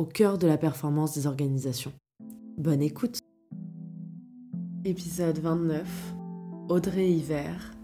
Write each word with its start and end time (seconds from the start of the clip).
au 0.00 0.06
cœur 0.06 0.38
de 0.38 0.46
la 0.46 0.56
performance 0.56 1.14
des 1.14 1.26
organisations. 1.26 1.92
Bonne 2.56 2.80
écoute 2.80 3.18
Épisode 4.86 5.38
29 5.40 6.14
Audrey 6.70 7.10
Hiver 7.10 7.74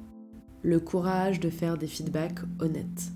Le 0.62 0.80
courage 0.80 1.40
de 1.40 1.50
faire 1.50 1.76
des 1.76 1.87
feedbacks 1.87 2.40
honnêtes. 2.59 3.12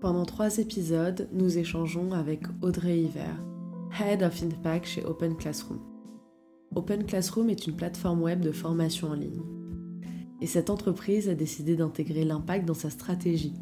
Pendant 0.00 0.24
trois 0.24 0.56
épisodes, 0.56 1.28
nous 1.34 1.58
échangeons 1.58 2.12
avec 2.12 2.44
Audrey 2.62 3.00
Hiver, 3.00 3.36
Head 4.00 4.22
of 4.22 4.42
Impact 4.42 4.86
chez 4.86 5.04
Open 5.04 5.36
Classroom. 5.36 5.80
Open 6.74 7.04
Classroom 7.04 7.50
est 7.50 7.66
une 7.66 7.76
plateforme 7.76 8.22
web 8.22 8.40
de 8.40 8.50
formation 8.50 9.08
en 9.08 9.14
ligne. 9.14 9.42
Et 10.40 10.46
cette 10.46 10.70
entreprise 10.70 11.28
a 11.28 11.34
décidé 11.34 11.76
d'intégrer 11.76 12.24
l'impact 12.24 12.64
dans 12.64 12.72
sa 12.72 12.88
stratégie. 12.88 13.60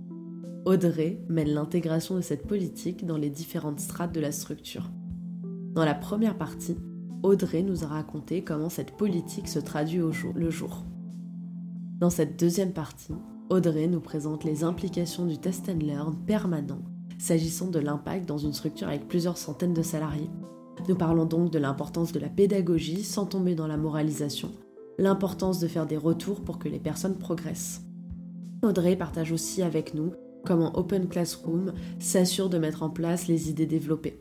Audrey 0.65 1.23
mène 1.29 1.49
l'intégration 1.49 2.17
de 2.17 2.21
cette 2.21 2.47
politique 2.47 3.07
dans 3.07 3.17
les 3.17 3.31
différentes 3.31 3.81
strates 3.81 4.15
de 4.15 4.21
la 4.21 4.33
structure. 4.33 4.91
Dans 5.73 5.85
la 5.85 5.95
première 5.95 6.37
partie, 6.37 6.77
Audrey 7.23 7.63
nous 7.63 7.85
a 7.85 7.89
raconté 7.89 8.43
comment 8.43 8.69
cette 8.69 8.97
politique 8.97 9.49
se 9.49 9.59
traduit 9.59 10.01
au 10.01 10.13
jour 10.13 10.33
le 10.35 10.51
jour. 10.51 10.85
Dans 11.99 12.11
cette 12.11 12.39
deuxième 12.39 12.73
partie, 12.73 13.15
Audrey 13.51 13.87
nous 13.87 14.01
présente 14.01 14.45
les 14.45 14.63
implications 14.63 15.27
du 15.27 15.39
test 15.39 15.69
and 15.69 15.85
learn 15.85 16.17
permanent 16.27 16.83
s'agissant 17.19 17.69
de 17.69 17.81
l'impact 17.81 18.27
dans 18.27 18.39
une 18.39 18.53
structure 18.53 18.89
avec 18.89 19.09
plusieurs 19.09 19.39
centaines 19.39 19.75
de 19.75 19.83
salariés. 19.83 20.31
Nous 20.89 20.95
parlons 20.95 21.25
donc 21.25 21.51
de 21.51 21.59
l'importance 21.59 22.13
de 22.13 22.21
la 22.21 22.29
pédagogie 22.29 23.03
sans 23.03 23.27
tomber 23.27 23.55
dans 23.55 23.67
la 23.67 23.77
moralisation, 23.77 24.53
l'importance 24.99 25.59
de 25.59 25.67
faire 25.67 25.87
des 25.87 25.97
retours 25.97 26.43
pour 26.43 26.59
que 26.59 26.69
les 26.69 26.79
personnes 26.79 27.19
progressent. 27.19 27.83
Audrey 28.63 28.97
partage 28.97 29.33
aussi 29.33 29.63
avec 29.63 29.95
nous 29.95 30.13
comment 30.45 30.77
Open 30.79 31.09
Classroom 31.09 31.73
s'assure 31.99 32.49
de 32.49 32.59
mettre 32.59 32.83
en 32.83 32.91
place 32.91 33.29
les 33.29 33.51
idées 33.51 33.67
développées. 33.67 34.21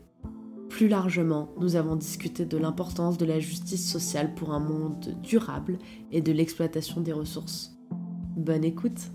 Plus 0.68 0.88
largement, 0.88 1.54
nous 1.58 1.76
avons 1.76 1.96
discuté 1.96 2.44
de 2.44 2.58
l'importance 2.58 3.18
de 3.18 3.24
la 3.24 3.40
justice 3.40 3.90
sociale 3.90 4.34
pour 4.34 4.52
un 4.52 4.60
monde 4.60 5.16
durable 5.22 5.78
et 6.12 6.20
de 6.20 6.32
l'exploitation 6.32 7.00
des 7.00 7.12
ressources. 7.12 7.72
Bonne 8.36 8.64
écoute 8.64 9.10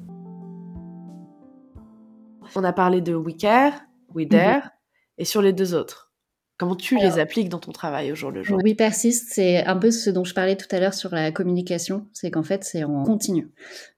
on 2.55 2.63
a 2.63 2.73
parlé 2.73 3.01
de 3.01 3.15
We 3.15 3.35
Care, 3.37 3.73
We 4.13 4.27
Dare, 4.27 4.69
et 5.17 5.25
sur 5.25 5.41
les 5.41 5.53
deux 5.53 5.73
autres. 5.73 6.11
Comment 6.57 6.75
tu 6.75 6.97
les 6.97 7.19
appliques 7.19 7.49
dans 7.49 7.59
ton 7.59 7.71
travail 7.71 8.11
au 8.11 8.15
jour 8.15 8.31
le 8.31 8.43
jour? 8.43 8.59
We 8.63 8.75
Persist, 8.75 9.33
c'est 9.33 9.65
un 9.65 9.75
peu 9.75 9.91
ce 9.91 10.09
dont 10.09 10.23
je 10.23 10.33
parlais 10.33 10.55
tout 10.55 10.67
à 10.73 10.79
l'heure 10.79 10.93
sur 10.93 11.13
la 11.13 11.31
communication, 11.31 12.07
c'est 12.13 12.31
qu'en 12.31 12.43
fait 12.43 12.63
c'est 12.63 12.83
en 12.83 13.03
continu. 13.03 13.51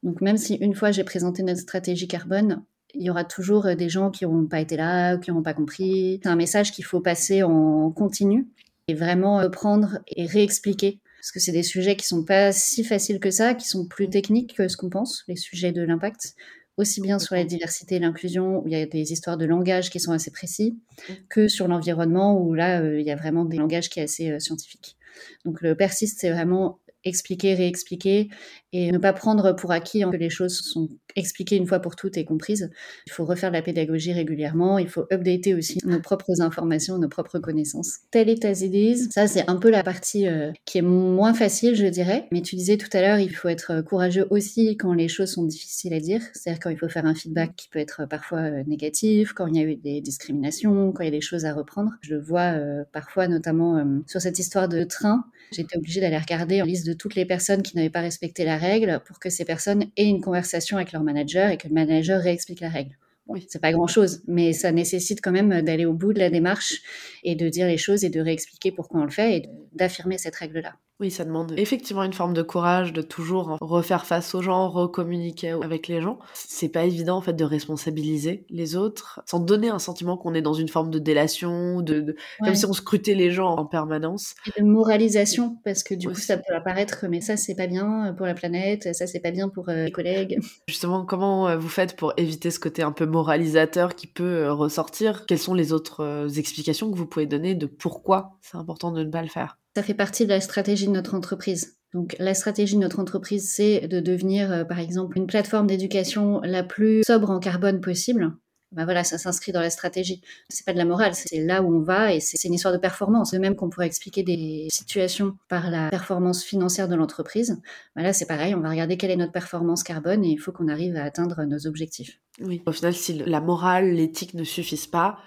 Donc 0.04 0.22
même 0.22 0.38
si 0.38 0.56
une 0.56 0.74
fois 0.74 0.92
j'ai 0.92 1.04
présenté 1.04 1.44
notre 1.44 1.60
stratégie 1.60 2.08
carbone, 2.08 2.64
il 2.96 3.04
y 3.04 3.10
aura 3.10 3.24
toujours 3.24 3.76
des 3.76 3.90
gens 3.90 4.12
qui 4.12 4.24
n'auront 4.24 4.46
pas 4.46 4.60
été 4.60 4.78
là, 4.78 5.18
qui 5.18 5.30
n'auront 5.30 5.44
pas 5.44 5.54
compris. 5.54 6.20
C'est 6.24 6.30
un 6.30 6.36
message 6.36 6.72
qu'il 6.72 6.86
faut 6.86 7.02
passer 7.02 7.44
en 7.44 7.92
continu 7.92 8.48
et 8.88 8.94
vraiment 8.94 9.50
prendre 9.50 10.00
et 10.08 10.26
réexpliquer 10.26 11.00
parce 11.26 11.32
que 11.32 11.40
c'est 11.40 11.52
des 11.52 11.64
sujets 11.64 11.96
qui 11.96 12.06
sont 12.06 12.24
pas 12.24 12.52
si 12.52 12.84
faciles 12.84 13.20
que 13.20 13.32
ça, 13.32 13.56
qui 13.56 13.68
sont 13.68 13.88
plus 13.88 14.10
techniques 14.10 14.56
que 14.56 14.68
ce 14.68 14.78
qu'on 14.78 14.92
pense, 14.92 15.24
les 15.28 15.36
sujets 15.36 15.72
de 15.72 15.82
l'impact 15.82 16.36
aussi 16.78 17.02
bien 17.02 17.20
sur 17.20 17.36
la 17.36 17.46
diversité 17.46 17.96
et 17.96 18.00
l'inclusion, 18.00 18.60
où 18.60 18.68
il 18.68 18.74
y 18.74 18.76
a 18.76 18.86
des 18.86 19.12
histoires 19.12 19.38
de 19.38 19.46
langage 19.46 19.90
qui 19.90 20.00
sont 20.00 20.12
assez 20.12 20.32
précis, 20.32 20.78
mmh. 20.98 21.14
que 21.30 21.48
sur 21.48 21.68
l'environnement, 21.68 22.40
où 22.40 22.54
là, 22.54 22.82
euh, 22.82 23.00
il 23.00 23.06
y 23.06 23.12
a 23.12 23.16
vraiment 23.16 23.46
des 23.46 23.58
langages 23.58 23.90
qui 23.90 24.00
sont 24.00 24.04
assez 24.04 24.32
euh, 24.32 24.40
scientifiques. 24.40 24.98
Donc 25.46 25.62
le 25.62 25.76
persiste, 25.76 26.20
c'est 26.20 26.30
vraiment 26.30 26.80
expliquer, 27.06 27.54
réexpliquer 27.54 28.30
et 28.74 28.92
ne 28.92 28.98
pas 28.98 29.14
prendre 29.14 29.54
pour 29.54 29.72
acquis 29.72 30.02
que 30.02 30.18
les 30.18 30.30
choses 30.30 30.60
sont 30.60 30.90
expliquées 31.16 31.56
une 31.56 31.66
fois 31.66 31.80
pour 31.80 31.96
toutes 31.96 32.18
et 32.18 32.26
comprises. 32.26 32.70
Il 33.08 33.14
faut 33.14 33.24
refaire 33.24 33.50
de 33.50 33.56
la 33.56 33.62
pédagogie 33.62 34.12
régulièrement, 34.12 34.78
il 34.78 34.90
faut 34.90 35.06
updater 35.14 35.54
aussi 35.54 35.80
nos 35.86 36.02
propres 36.02 36.42
informations, 36.42 36.98
nos 36.98 37.08
propres 37.08 37.40
connaissances. 37.40 38.00
Tell 38.12 38.30
it 38.30 38.44
as 38.44 38.62
it 38.62 38.76
ça 39.12 39.28
c'est 39.28 39.50
un 39.50 39.56
peu 39.56 39.70
la 39.70 39.84
partie 39.84 40.28
euh, 40.28 40.52
qui 40.66 40.80
est 40.80 40.82
moins 40.82 41.34
facile, 41.34 41.76
je 41.76 41.86
dirais. 41.86 42.28
Mais 42.32 42.42
tu 42.42 42.56
disais 42.56 42.78
tout 42.78 42.90
à 42.92 43.02
l'heure, 43.02 43.20
il 43.20 43.34
faut 43.34 43.48
être 43.48 43.82
courageux 43.82 44.28
aussi 44.30 44.76
quand 44.76 44.94
les 44.94 45.08
choses 45.08 45.32
sont 45.32 45.46
difficiles 45.46 45.94
à 45.94 46.00
dire, 46.00 46.22
c'est-à-dire 46.34 46.60
quand 46.60 46.70
il 46.70 46.78
faut 46.78 46.90
faire 46.90 47.06
un 47.06 47.16
feedback 47.16 47.56
qui 47.56 47.70
peut 47.70 47.80
être 47.80 48.06
parfois 48.10 48.40
euh, 48.40 48.64
négatif, 48.68 49.32
quand 49.34 49.48
il 49.48 49.56
y 49.56 49.60
a 49.60 49.64
eu 49.64 49.76
des 49.76 50.02
discriminations, 50.02 50.92
quand 50.92 51.04
il 51.04 51.06
y 51.06 51.10
a 51.10 51.12
des 51.12 51.22
choses 51.22 51.46
à 51.46 51.54
reprendre. 51.54 51.92
Je 52.02 52.16
le 52.16 52.22
vois 52.22 52.54
euh, 52.58 52.84
parfois 52.92 53.28
notamment 53.28 53.86
sur 54.08 54.20
cette 54.20 54.40
histoire 54.40 54.68
de 54.68 54.84
train, 54.84 55.26
j'étais 55.52 55.78
obligée 55.78 56.02
d'aller 56.02 56.18
regarder 56.18 56.62
en 56.62 56.66
liste 56.66 56.86
de 56.86 56.94
toutes 56.98 57.16
les 57.16 57.26
personnes 57.26 57.62
qui 57.62 57.76
n'avaient 57.76 57.90
pas 57.90 58.02
respecté 58.02 58.46
la 58.46 58.58
règle 58.58 59.02
pour 59.06 59.20
que 59.20 59.30
ces 59.30 59.46
personnes 59.46 59.86
aient 59.98 60.08
une 60.08 60.22
conversation 60.22 60.78
avec 60.78 60.92
leur 60.92 61.04
manager 61.04 61.50
et 61.50 61.58
que 61.58 61.68
le 61.68 61.74
manager 61.74 62.22
réexplique 62.22 62.60
la 62.60 62.70
règle. 62.70 62.98
Oui, 63.28 63.46
c'est 63.50 63.62
pas 63.62 63.72
grand 63.72 63.88
chose, 63.88 64.22
mais 64.28 64.54
ça 64.54 64.72
nécessite 64.72 65.20
quand 65.22 65.32
même 65.32 65.62
d'aller 65.62 65.86
au 65.86 65.94
bout 65.94 66.14
de 66.14 66.20
la 66.20 66.30
démarche 66.30 66.82
et 67.24 67.36
de 67.36 67.50
dire 67.50 67.68
les 67.68 67.78
choses 67.78 68.04
et 68.04 68.10
de 68.10 68.22
réexpliquer 68.22 68.72
pourquoi 68.72 69.02
on 69.02 69.06
le 69.06 69.12
fait 69.12 69.38
et 69.38 69.50
d'affirmer 69.74 70.18
cette 70.20 70.36
règle-là. 70.36 70.76
Oui, 71.02 71.12
ça 71.12 71.26
demande 71.26 71.54
effectivement 71.58 72.04
une 72.04 72.14
forme 72.14 72.34
de 72.34 72.42
courage 72.42 72.94
de 72.94 73.02
toujours 73.02 73.58
refaire 73.60 74.06
face 74.06 74.34
aux 74.34 74.42
gens, 74.42 74.70
recommuniquer 74.70 75.52
avec 75.52 75.90
les 75.90 76.02
gens. 76.02 76.20
C'est 76.34 76.70
pas 76.70 76.86
évident 76.86 77.18
en 77.18 77.22
fait 77.22 77.34
de 77.34 77.44
responsabiliser 77.44 78.46
les 78.50 78.78
autres 78.78 79.22
sans 79.26 79.40
donner 79.40 79.70
un 79.70 79.80
sentiment 79.80 80.16
qu'on 80.16 80.34
est 80.34 80.42
dans 80.42 80.54
une 80.54 80.70
forme 80.70 80.90
de 80.90 81.00
délation, 81.00 81.82
de, 81.82 82.16
comme 82.40 82.56
si 82.56 82.66
on 82.66 82.72
scrutait 82.72 83.14
les 83.14 83.32
gens 83.32 83.56
en 83.56 83.66
permanence. 83.66 84.36
Et 84.56 84.62
de 84.62 84.66
moralisation 84.66 85.58
parce 85.66 85.84
que 85.84 85.96
du 85.96 86.08
coup 86.08 86.16
ça 86.16 86.38
peut 86.38 86.56
apparaître 86.56 87.06
mais 87.10 87.20
ça 87.20 87.36
c'est 87.36 87.56
pas 87.56 87.68
bien 87.68 88.14
pour 88.16 88.26
la 88.26 88.34
planète, 88.34 88.96
ça 88.96 89.06
c'est 89.06 89.20
pas 89.20 89.32
bien 89.32 89.50
pour 89.50 89.68
euh, 89.70 89.86
les 89.86 89.92
collègues. 89.92 90.40
Justement, 90.70 91.06
comment 91.06 91.48
euh, 91.48 91.58
vous 91.58 91.70
faites 91.70 91.96
pour 91.96 92.14
éviter 92.18 92.52
ce 92.52 92.60
côté 92.60 92.84
un 92.84 92.92
peu 92.92 93.06
moralisateur 93.06 93.96
qui 93.96 94.08
peut 94.08 94.24
euh, 94.24 94.54
ressortir? 94.54 95.26
Quelles 95.26 95.40
sont 95.40 95.54
les 95.54 95.74
autres 95.74 96.28
explications 96.38 96.90
que 96.90 96.98
vous 96.98 97.06
pouvez 97.06 97.26
donner 97.26 97.56
de 97.56 97.66
pourquoi 97.66 98.38
c'est 98.42 98.58
important 98.58 98.92
de 98.92 99.04
ne 99.04 99.10
pas 99.10 99.22
le 99.22 99.28
faire? 99.28 99.58
Ça 99.76 99.84
fait 99.84 99.94
partie 99.94 100.24
de 100.24 100.30
la 100.30 100.42
stratégie 100.42 100.88
de 100.88 100.92
notre 100.92 101.16
entreprise. 101.16 101.78
Donc 101.94 102.16
la 102.20 102.34
stratégie 102.34 102.76
de 102.76 102.82
notre 102.82 103.00
entreprise, 103.00 103.52
c'est 103.54 103.88
de 103.88 104.00
devenir, 104.00 104.52
euh, 104.52 104.64
par 104.64 104.80
exemple, 104.80 105.18
une 105.18 105.28
plateforme 105.28 105.68
d'éducation 105.68 106.42
la 106.42 106.64
plus 106.64 107.04
sobre 107.06 107.30
en 107.30 107.40
carbone 107.40 107.82
possible. 107.82 108.34
Ben 108.72 108.84
voilà, 108.84 109.06
ça 109.06 109.18
s'inscrit 109.18 109.54
dans 109.54 109.62
la 109.62 109.70
stratégie. 109.70 110.22
C'est 110.50 110.66
pas 110.66 110.74
de 110.74 110.78
la 110.78 110.84
morale, 110.84 111.14
c'est 111.14 111.46
là 111.46 111.62
où 111.62 111.74
on 111.74 111.82
va 111.82 112.14
et 112.14 112.20
c'est 112.20 112.46
une 112.46 112.54
histoire 112.54 112.74
de 112.74 112.80
performance. 112.80 113.32
De 113.32 113.38
même 113.38 113.56
qu'on 113.56 113.70
pourrait 113.70 113.86
expliquer 113.86 114.24
des 114.24 114.68
situations 114.70 115.38
par 115.48 115.70
la 115.70 115.90
performance 115.90 116.44
financière 116.44 116.90
de 116.90 116.96
l'entreprise, 116.96 117.62
ben 117.96 118.04
là 118.04 118.12
c'est 118.12 118.26
pareil, 118.26 118.54
on 118.54 118.60
va 118.60 118.70
regarder 118.70 118.98
quelle 118.98 119.12
est 119.12 119.16
notre 119.16 119.32
performance 119.32 119.84
carbone 119.84 120.26
et 120.26 120.30
il 120.30 120.38
faut 120.38 120.52
qu'on 120.52 120.68
arrive 120.68 120.98
à 120.98 121.04
atteindre 121.04 121.46
nos 121.46 121.68
objectifs. 121.68 122.20
Oui, 122.42 122.62
au 122.66 122.74
final, 122.74 122.94
si 122.94 123.14
la 123.14 123.40
morale, 123.40 123.94
l'éthique 123.94 124.34
ne 124.34 124.44
suffisent 124.44 124.88
pas, 124.88 125.20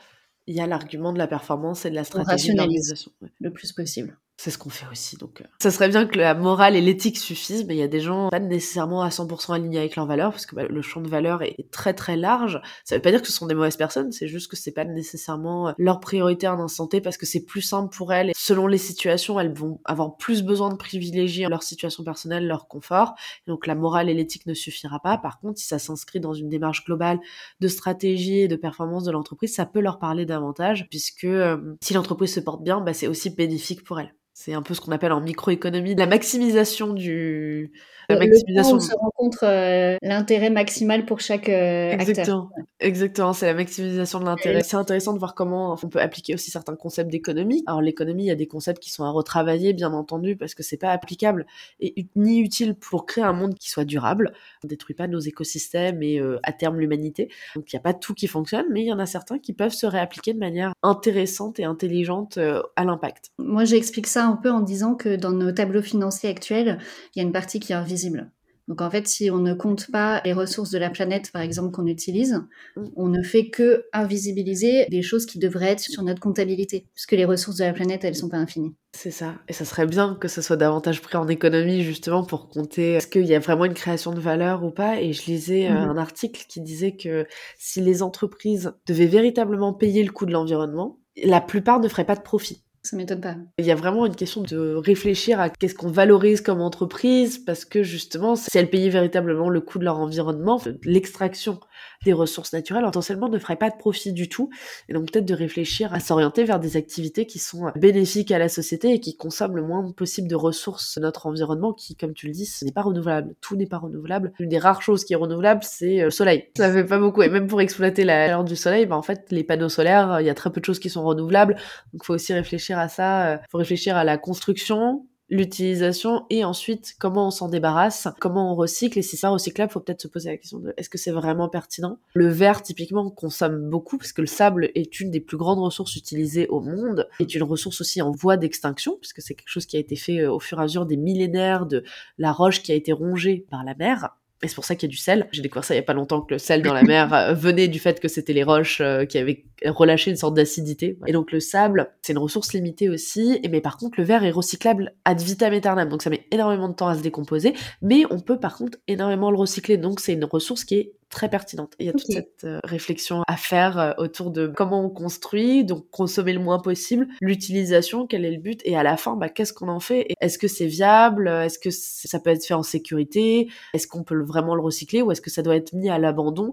il 0.47 0.55
y 0.55 0.61
a 0.61 0.67
l'argument 0.67 1.15
de 1.15 1.19
la 1.19 1.27
performance 1.27 1.87
et 1.87 1.91
de 1.91 1.95
la 1.95 2.05
stratégie 2.05 2.55
d'organisation. 2.55 3.13
Le 3.41 3.51
plus 3.51 3.73
possible. 3.73 4.19
C'est 4.41 4.53
ce 4.53 4.59
qu'on 4.59 4.71
fait 4.71 4.87
aussi. 4.93 5.17
Donc, 5.17 5.41
euh. 5.41 5.45
ça 5.59 5.73
serait 5.73 5.89
bien 5.89 6.07
que 6.07 6.17
la 6.17 6.33
morale 6.33 6.77
et 6.77 6.81
l'éthique 6.81 7.19
suffisent, 7.19 7.67
mais 7.67 7.75
il 7.75 7.79
y 7.79 7.83
a 7.83 7.89
des 7.89 7.99
gens 7.99 8.29
pas 8.29 8.39
nécessairement 8.39 9.03
à 9.03 9.09
100% 9.09 9.53
alignés 9.53 9.81
avec 9.81 9.97
leurs 9.97 10.07
valeurs, 10.07 10.31
parce 10.31 10.47
que 10.47 10.55
bah, 10.55 10.63
le 10.69 10.81
champ 10.81 11.01
de 11.01 11.09
valeurs 11.09 11.43
est, 11.43 11.69
très 11.73 11.93
très 11.93 12.17
large. 12.17 12.61
Ça 12.85 12.95
veut 12.95 13.03
pas 13.03 13.11
dire 13.11 13.21
que 13.21 13.27
ce 13.27 13.33
sont 13.33 13.47
des 13.47 13.57
mauvaises 13.57 13.77
personnes, 13.77 14.13
c'est 14.13 14.29
juste 14.29 14.49
que 14.49 14.57
c'est 14.57 14.71
pas 14.71 14.85
nécessairement 14.85 15.71
euh, 15.71 15.73
leur 15.77 15.99
priorité 15.99 16.47
à 16.47 16.53
un 16.53 16.61
instant 16.61 16.87
T, 16.87 17.01
parce 17.01 17.17
que 17.17 17.27
c'est 17.27 17.45
plus 17.45 17.63
simple 17.63 17.93
pour 17.95 18.13
elles. 18.13 18.31
Selon 18.37 18.69
les 18.69 18.79
situations, 18.79 19.41
elles 19.41 19.53
vont 19.53 19.81
avoir 19.85 20.17
plus 20.17 20.45
besoin 20.45 20.69
de 20.69 20.77
privilégier 20.77 21.49
leur 21.49 21.65
situation 21.65 22.05
personnelle, 22.05 22.47
leur 22.47 22.69
confort. 22.69 23.17
donc 23.49 23.67
la 23.67 23.75
morale 23.75 24.09
et 24.09 24.15
l'éthique 24.15 24.47
ne 24.47 24.55
suffira 24.55 25.01
pas. 25.01 25.19
Par 25.19 25.41
contre, 25.41 25.59
si 25.59 25.67
ça 25.67 25.81
s'inscrit 25.81 26.21
dans 26.21 26.33
une 26.33 26.49
démarche 26.49 26.85
globale 26.85 27.19
de 27.59 27.67
stratégie 27.67 28.43
et 28.43 28.49
de 28.49 28.55
performance 28.55 29.03
de 29.03 29.11
l'entreprise, 29.11 29.53
ça 29.53 29.67
peut 29.67 29.81
leur 29.81 29.99
parler 29.99 30.27
davantage, 30.27 30.87
puisque 30.91 31.25
euh, 31.25 31.77
si 31.83 31.93
l'entreprise 31.93 32.33
se 32.33 32.41
porte 32.41 32.63
bien, 32.63 32.81
bah, 32.81 32.95
c'est 32.95 33.09
aussi 33.09 33.31
bénéfique 33.31 33.83
pour 33.83 33.99
elle. 33.99 34.15
C'est 34.41 34.55
un 34.55 34.63
peu 34.63 34.73
ce 34.73 34.81
qu'on 34.81 34.93
appelle 34.93 35.11
en 35.11 35.21
microéconomie 35.21 35.97
la 35.97 36.07
maximisation 36.07 36.95
du, 36.95 37.73
La 38.09 38.19
maximisation. 38.19 38.77
on 38.77 38.81
se 38.81 38.95
rencontre 38.95 39.99
l'intérêt 40.03 40.51
maximal 40.51 41.05
pour 41.05 41.21
chaque 41.21 41.49
Exactement. 41.49 42.49
acteur. 42.49 42.49
Exactement, 42.81 43.33
c'est 43.33 43.47
la 43.47 43.55
maximisation 43.55 44.21
de 44.21 44.25
l'intérêt. 44.25 44.63
C'est 44.63 44.77
intéressant 44.77 45.13
de 45.13 45.19
voir 45.19 45.35
comment 45.35 45.77
on 45.83 45.89
peut 45.89 46.01
appliquer 46.01 46.35
aussi 46.35 46.51
certains 46.51 46.77
concepts 46.77 47.11
d'économie. 47.11 47.63
Alors 47.67 47.83
l'économie, 47.83 48.25
il 48.25 48.29
y 48.29 48.31
a 48.31 48.37
des 48.37 48.47
concepts 48.47 48.83
qui 48.83 48.91
sont 48.91 49.05
à 49.05 49.11
retravailler, 49.11 49.73
bien 49.73 49.93
entendu, 49.93 50.37
parce 50.37 50.55
que 50.55 50.63
c'est 50.63 50.77
pas 50.77 50.91
applicable 50.91 51.47
et 51.81 52.07
ni 52.17 52.39
utile 52.39 52.75
pour 52.75 53.05
créer 53.05 53.25
un 53.25 53.33
monde 53.33 53.55
qui 53.55 53.71
soit 53.71 53.85
durable. 53.85 54.33
On 54.65 54.69
détruit 54.69 54.95
pas 54.95 55.07
nos 55.07 55.19
écosystèmes 55.21 56.03
et 56.03 56.21
à 56.43 56.53
terme 56.53 56.79
l'humanité. 56.79 57.31
Donc 57.57 57.73
il 57.73 57.77
n'y 57.77 57.81
a 57.81 57.83
pas 57.83 57.95
tout 57.95 58.15
qui 58.15 58.27
fonctionne, 58.27 58.67
mais 58.71 58.83
il 58.83 58.87
y 58.87 58.93
en 58.93 58.99
a 58.99 59.07
certains 59.07 59.39
qui 59.39 59.53
peuvent 59.53 59.73
se 59.73 59.87
réappliquer 59.87 60.33
de 60.33 60.39
manière 60.39 60.73
intéressante 60.83 61.59
et 61.61 61.65
intelligente 61.65 62.39
à 62.77 62.85
l'impact. 62.85 63.33
Moi, 63.39 63.65
j'explique 63.65 64.07
ça 64.07 64.25
un 64.25 64.37
peu 64.37 64.51
en 64.51 64.61
disant 64.61 64.95
que 64.95 65.17
dans 65.17 65.33
nos 65.33 65.53
tableaux 65.53 65.83
financiers 65.83 66.31
actuels, 66.31 66.79
il 67.15 67.19
y 67.19 67.23
a 67.23 67.27
une 67.27 67.33
partie 67.33 67.61
qui 67.61 67.73
est 67.73 67.77
invisible. 67.99 68.31
Donc 68.69 68.83
en 68.83 68.91
fait, 68.91 69.09
si 69.09 69.31
on 69.31 69.39
ne 69.39 69.55
compte 69.55 69.91
pas 69.91 70.21
les 70.27 70.35
ressources 70.35 70.71
de 70.71 70.79
la 70.79 70.91
planète, 70.91 71.33
par 71.33 71.41
exemple, 71.41 71.71
qu'on 71.71 71.87
utilise, 71.87 72.43
mm. 72.77 72.85
on 72.97 73.09
ne 73.09 73.23
fait 73.23 73.49
que 73.49 73.87
invisibiliser 73.95 74.87
des 74.91 75.01
choses 75.01 75.25
qui 75.25 75.39
devraient 75.39 75.71
être 75.71 75.81
sur 75.81 76.03
notre 76.03 76.21
comptabilité, 76.21 76.87
puisque 76.95 77.13
les 77.13 77.25
ressources 77.25 77.57
de 77.57 77.65
la 77.65 77.73
planète, 77.73 78.05
elles 78.05 78.13
ne 78.13 78.19
sont 78.19 78.29
pas 78.29 78.37
infinies. 78.37 78.75
C'est 78.93 79.11
ça. 79.11 79.37
Et 79.49 79.55
ça 79.55 79.65
serait 79.65 79.87
bien 79.87 80.19
que 80.21 80.29
ce 80.29 80.43
soit 80.43 80.57
davantage 80.57 81.01
pris 81.01 81.17
en 81.17 81.29
économie, 81.29 81.83
justement, 81.83 82.25
pour 82.25 82.51
compter 82.51 82.95
est-ce 82.95 83.07
qu'il 83.07 83.25
y 83.25 83.35
a 83.35 83.39
vraiment 83.39 83.65
une 83.65 83.75
création 83.75 84.13
de 84.13 84.21
valeur 84.21 84.63
ou 84.63 84.71
pas. 84.71 85.01
Et 85.01 85.15
je 85.15 85.25
lisais 85.25 85.71
euh, 85.71 85.73
mm-hmm. 85.73 85.89
un 85.89 85.97
article 85.97 86.45
qui 86.47 86.61
disait 86.61 86.95
que 86.95 87.27
si 87.59 87.81
les 87.81 88.03
entreprises 88.03 88.75
devaient 88.87 89.07
véritablement 89.07 89.73
payer 89.73 90.05
le 90.05 90.13
coût 90.13 90.27
de 90.27 90.33
l'environnement, 90.33 90.99
la 91.25 91.41
plupart 91.41 91.81
ne 91.81 91.89
feraient 91.89 92.05
pas 92.05 92.17
de 92.17 92.21
profit. 92.21 92.63
Ça 92.83 92.97
m'étonne 92.97 93.21
pas. 93.21 93.35
Il 93.59 93.67
y 93.67 93.71
a 93.71 93.75
vraiment 93.75 94.07
une 94.07 94.15
question 94.15 94.43
de 94.43 94.75
réfléchir 94.75 95.41
à 95.41 95.51
qu'est-ce 95.51 95.75
qu'on 95.75 95.91
valorise 95.91 96.41
comme 96.41 96.61
entreprise, 96.61 97.39
parce 97.39 97.65
que 97.65 97.83
justement, 97.83 98.37
si 98.37 98.57
elles 98.57 98.71
payaient 98.71 98.89
véritablement 98.89 99.49
le 99.49 99.61
coût 99.61 99.79
de 99.79 99.85
leur 99.85 99.99
environnement, 99.99 100.61
l'extraction 100.85 101.61
des 102.05 102.13
ressources 102.13 102.53
naturelles, 102.53 102.85
potentiellement 102.85 103.29
ne 103.29 103.39
ferait 103.39 103.57
pas 103.57 103.71
de 103.71 103.77
profit 103.77 104.13
du 104.13 104.29
tout. 104.29 104.51
Et 104.89 104.93
donc 104.93 105.11
peut-être 105.11 105.27
de 105.27 105.35
réfléchir 105.35 105.93
à 105.93 106.01
s'orienter 106.01 106.45
vers 106.45 106.61
des 106.61 106.77
activités 106.77 107.27
qui 107.27 107.39
sont 107.39 107.73
bénéfiques 107.77 108.31
à 108.31 108.39
la 108.39 108.49
société 108.49 108.93
et 108.93 109.01
qui 109.01 109.17
consomment 109.17 109.57
le 109.57 109.63
moins 109.63 109.91
possible 109.93 110.29
de 110.29 110.35
ressources 110.35 110.99
notre 110.99 111.27
environnement, 111.27 111.73
qui, 111.73 111.97
comme 111.97 112.15
tu 112.15 112.27
le 112.27 112.33
dis, 112.33 112.49
n'est 112.63 112.73
pas 112.73 112.83
renouvelable. 112.83 113.35
Tout 113.41 113.57
n'est 113.57 113.67
pas 113.67 113.79
renouvelable. 113.79 114.33
Une 114.39 114.49
des 114.49 114.59
rares 114.59 114.83
choses 114.83 115.05
qui 115.05 115.13
est 115.13 115.17
renouvelable, 115.17 115.63
c'est 115.63 116.01
euh, 116.01 116.05
le 116.07 116.11
soleil. 116.11 116.49
Ça 116.57 116.73
fait 116.73 116.85
pas 116.85 116.99
beaucoup. 116.99 117.23
Et 117.23 117.29
même 117.29 117.47
pour 117.47 117.61
exploiter 117.61 118.05
la 118.05 118.27
chaleur 118.27 118.45
du 118.45 118.57
soleil, 118.57 118.87
bah, 118.87 118.97
en 118.97 119.03
fait, 119.03 119.27
les 119.31 119.45
panneaux 119.45 119.69
solaires, 119.69 120.21
il 120.21 120.27
y 120.27 120.31
a 120.31 120.35
très 120.35 120.51
peu 120.51 120.61
de 120.61 120.65
choses 120.65 120.79
qui 120.79 120.91
sont 120.91 121.05
renouvelables. 121.05 121.57
Donc 121.93 122.05
faut 122.05 122.15
aussi 122.15 122.33
réfléchir 122.33 122.79
à 122.79 122.89
ça. 122.89 123.33
Euh, 123.33 123.39
faut 123.51 123.59
réfléchir 123.59 123.97
à 123.97 124.05
la 124.05 124.19
construction, 124.19 125.07
l'utilisation 125.31 126.25
et 126.31 126.45
ensuite 126.45 126.97
comment 126.99 127.29
on 127.29 127.31
s'en 127.31 127.49
débarrasse, 127.49 128.09
comment 128.21 128.53
on 128.53 128.55
recycle 128.55 128.99
et 128.99 129.03
si 129.03 129.17
c'est 129.17 129.27
pas 129.27 129.31
recyclable, 129.31 129.71
faut 129.71 129.81
peut-être 129.81 130.03
se 130.03 130.09
poser 130.09 130.31
la 130.31 130.37
question 130.37 130.59
de 130.59 130.73
est-ce 130.77 130.89
que 130.89 130.99
c'est 130.99 131.11
vraiment 131.11 131.49
pertinent? 131.49 131.99
Le 132.15 132.29
verre 132.29 132.63
typiquement 132.63 133.07
on 133.07 133.11
consomme 133.11 133.69
beaucoup 133.69 133.99
parce 133.99 134.13
que 134.13 134.21
le 134.21 134.27
sable 134.27 134.71
est 134.75 135.01
une 135.01 135.11
des 135.11 135.21
plus 135.21 135.37
grandes 135.37 135.59
ressources 135.59 135.97
utilisées 135.97 136.49
au 136.49 136.61
monde, 136.61 137.09
est 137.21 137.35
une 137.35 137.43
ressource 137.43 137.81
aussi 137.81 138.01
en 138.03 138.11
voie 138.11 138.37
d'extinction 138.37 138.97
puisque 139.01 139.21
c'est 139.21 139.35
quelque 139.35 139.51
chose 139.51 139.67
qui 139.67 139.77
a 139.77 139.81
été 139.81 139.97
fait 139.97 140.21
euh, 140.21 140.33
au 140.33 140.41
fur 140.41 140.59
et 140.59 140.63
à 140.63 140.65
mesure 140.65 140.87
des 140.87 140.97
millénaires 140.97 141.67
de 141.67 141.85
la 142.17 142.33
roche 142.33 142.63
qui 142.63 142.73
a 142.73 142.75
été 142.75 142.93
rongée 142.93 143.47
par 143.51 143.65
la 143.65 143.75
mer. 143.75 144.11
Et 144.43 144.49
c'est 144.49 144.55
pour 144.55 144.65
ça 144.65 144.77
qu'il 144.77 144.89
y 144.89 144.91
a 144.91 144.93
du 144.93 144.97
sel. 144.97 145.27
J'ai 145.33 145.43
découvert 145.43 145.65
ça 145.65 145.75
il 145.75 145.79
y 145.79 145.81
a 145.81 145.85
pas 145.85 145.95
longtemps 145.95 146.21
que 146.21 146.33
le 146.33 146.39
sel 146.39 146.63
dans 146.63 146.73
la 146.73 146.83
mer 146.85 147.13
euh, 147.13 147.35
venait 147.35 147.67
du 147.67 147.81
fait 147.81 147.99
que 147.99 148.07
c'était 148.07 148.33
les 148.33 148.45
roches 148.45 148.81
euh, 148.81 149.05
qui 149.05 149.19
avaient 149.19 149.45
relâché 149.65 150.11
une 150.11 150.17
sorte 150.17 150.35
d'acidité. 150.35 150.97
Et 151.07 151.13
donc 151.13 151.33
le 151.33 151.41
sable, 151.41 151.91
c'est 152.03 152.13
une 152.13 152.19
ressource 152.19 152.53
limitée 152.53 152.89
aussi. 152.89 153.41
Et 153.43 153.49
mais 153.49 153.61
par 153.61 153.77
contre, 153.77 153.99
le 153.99 154.05
verre 154.05 154.25
est 154.25 154.31
recyclable 154.31 154.95
ad 155.05 155.21
vitam 155.21 155.53
aeternam. 155.53 155.89
Donc 155.89 156.03
ça 156.03 156.11
met 156.11 156.27
énormément 156.31 156.69
de 156.69 156.75
temps 156.75 156.89
à 156.89 156.97
se 156.97 157.03
décomposer. 157.03 157.55
Mais 157.83 158.05
on 158.11 158.21
peut 158.21 158.39
par 158.39 158.57
contre 158.57 158.79
énormément 158.87 159.31
le 159.31 159.37
recycler. 159.37 159.77
Donc 159.77 159.99
c'est 159.99 160.13
une 160.13 160.25
ressource 160.25 160.65
qui 160.65 160.75
est 160.77 160.93
très 161.11 161.29
pertinente. 161.29 161.75
il 161.79 161.87
y 161.87 161.89
a 161.89 161.93
toute 161.93 162.13
cette 162.13 162.45
euh, 162.45 162.61
réflexion 162.65 163.23
à 163.27 163.37
faire 163.37 163.79
euh, 163.79 163.93
autour 163.99 164.31
de 164.31 164.47
comment 164.47 164.85
on 164.85 164.91
construit, 164.91 165.65
donc 165.65 165.89
consommer 165.91 166.33
le 166.33 166.41
moins 166.41 166.59
possible, 166.59 167.09
l'utilisation, 167.21 168.07
quel 168.07 168.25
est 168.25 168.31
le 168.31 168.41
but, 168.41 168.61
et 168.65 168.77
à 168.77 168.83
la 168.83 168.97
fin, 168.97 169.17
bah, 169.17 169.29
qu'est-ce 169.29 169.53
qu'on 169.53 169.69
en 169.69 169.81
fait 169.81 170.09
Est-ce 170.21 170.39
que 170.39 170.49
c'est 170.49 170.67
viable 170.67 171.29
Est-ce 171.29 171.59
que 171.59 171.71
ça 171.71 172.21
peut 172.21 172.31
être 172.31 172.45
fait 172.45 172.55
en 172.55 172.63
sécurité 172.63 173.49
Est-ce 173.75 173.87
qu'on 173.87 174.05
peut 174.05 174.21
vraiment 174.23 174.55
le 174.55 174.63
recycler 174.63 175.03
ou 175.03 175.11
est-ce 175.13 175.21
que 175.21 175.31
ça 175.31 175.43
doit 175.43 175.57
être 175.57 175.73
mis 175.73 175.89
à 175.89 175.99
l'abandon 175.99 176.53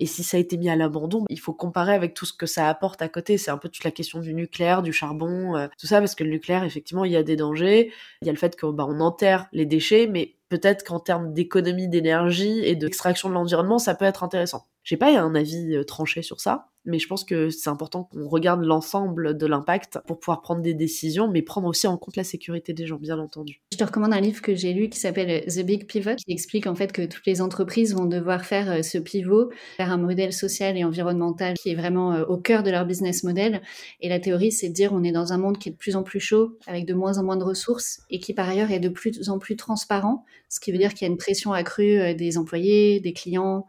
et 0.00 0.06
si 0.06 0.24
ça 0.24 0.36
a 0.36 0.40
été 0.40 0.56
mis 0.56 0.68
à 0.68 0.76
l'abandon, 0.76 1.24
il 1.30 1.38
faut 1.38 1.52
comparer 1.52 1.94
avec 1.94 2.14
tout 2.14 2.26
ce 2.26 2.32
que 2.32 2.46
ça 2.46 2.68
apporte 2.68 3.00
à 3.02 3.08
côté. 3.08 3.38
C'est 3.38 3.50
un 3.50 3.58
peu 3.58 3.68
toute 3.68 3.84
la 3.84 3.90
question 3.90 4.20
du 4.20 4.34
nucléaire, 4.34 4.82
du 4.82 4.92
charbon, 4.92 5.56
euh, 5.56 5.68
tout 5.78 5.86
ça, 5.86 6.00
parce 6.00 6.14
que 6.14 6.24
le 6.24 6.30
nucléaire, 6.30 6.64
effectivement, 6.64 7.04
il 7.04 7.12
y 7.12 7.16
a 7.16 7.22
des 7.22 7.36
dangers. 7.36 7.92
Il 8.22 8.26
y 8.26 8.28
a 8.28 8.32
le 8.32 8.38
fait 8.38 8.58
qu'on 8.58 8.72
bah, 8.72 8.86
on 8.88 9.00
enterre 9.00 9.46
les 9.52 9.66
déchets, 9.66 10.08
mais 10.08 10.36
peut-être 10.48 10.84
qu'en 10.84 11.00
termes 11.00 11.32
d'économie 11.32 11.88
d'énergie 11.88 12.60
et 12.64 12.74
d'extraction 12.74 13.28
de 13.28 13.34
l'environnement, 13.34 13.78
ça 13.78 13.94
peut 13.94 14.04
être 14.04 14.24
intéressant. 14.24 14.66
J'ai 14.82 14.96
pas 14.96 15.16
un 15.18 15.34
avis 15.34 15.76
euh, 15.76 15.84
tranché 15.84 16.22
sur 16.22 16.40
ça, 16.40 16.70
mais 16.84 16.98
je 16.98 17.08
pense 17.08 17.24
que 17.24 17.50
c'est 17.50 17.70
important 17.70 18.04
qu'on 18.04 18.28
regarde 18.28 18.62
l'ensemble 18.62 19.36
de 19.36 19.46
l'impact 19.46 19.98
pour 20.06 20.18
pouvoir 20.18 20.40
prendre 20.40 20.62
des 20.62 20.74
décisions, 20.74 21.28
mais 21.28 21.42
prendre 21.42 21.66
aussi 21.68 21.86
en 21.86 21.96
compte 21.96 22.16
la 22.16 22.24
sécurité 22.24 22.72
des 22.72 22.86
gens, 22.86 22.96
bien 22.96 23.18
entendu. 23.18 23.62
Je 23.72 23.78
te 23.78 23.84
recommande 23.84 24.12
un 24.12 24.20
livre 24.20 24.42
que 24.42 24.54
j'ai 24.54 24.72
lu 24.72 24.88
qui 24.88 24.98
s'appelle 24.98 25.44
The 25.46 25.60
Big 25.60 25.86
Pivot, 25.86 26.16
qui 26.16 26.32
explique 26.32 26.66
en 26.66 26.74
fait 26.74 26.92
que 26.92 27.02
toutes 27.06 27.26
les 27.26 27.40
entreprises 27.40 27.94
vont 27.94 28.04
devoir 28.04 28.44
faire 28.44 28.70
euh, 28.70 28.82
ce 28.82 28.98
pivot 28.98 29.50
vers 29.78 29.90
un 29.90 29.96
modèle 29.96 30.32
social 30.32 30.76
et 30.76 30.84
environnemental 30.84 31.54
qui 31.54 31.70
est 31.70 31.74
vraiment 31.74 32.12
euh, 32.12 32.24
au 32.24 32.36
cœur 32.36 32.62
de 32.62 32.70
leur 32.70 32.84
business 32.86 33.24
model. 33.24 33.62
Et 34.00 34.08
la 34.08 34.20
théorie, 34.20 34.52
c'est 34.52 34.68
de 34.68 34.74
dire 34.74 34.92
on 34.92 35.02
est 35.02 35.12
dans 35.12 35.32
un 35.32 35.38
monde 35.38 35.58
qui 35.58 35.68
est 35.70 35.72
de 35.72 35.76
plus 35.76 35.96
en 35.96 36.02
plus 36.02 36.20
chaud, 36.20 36.58
avec 36.66 36.86
de 36.86 36.94
moins 36.94 37.18
en 37.18 37.24
moins 37.24 37.36
de 37.36 37.44
ressources, 37.44 38.02
et 38.10 38.18
qui 38.18 38.34
par 38.34 38.48
ailleurs 38.48 38.70
est 38.70 38.80
de 38.80 38.88
plus 38.88 39.28
en 39.28 39.38
plus 39.38 39.56
transparent, 39.56 40.24
ce 40.48 40.60
qui 40.60 40.72
veut 40.72 40.78
dire 40.78 40.94
qu'il 40.94 41.06
y 41.06 41.10
a 41.10 41.12
une 41.12 41.18
pression 41.18 41.52
accrue 41.52 41.98
euh, 41.98 42.14
des 42.14 42.38
employés, 42.38 43.00
des 43.00 43.12
clients, 43.12 43.66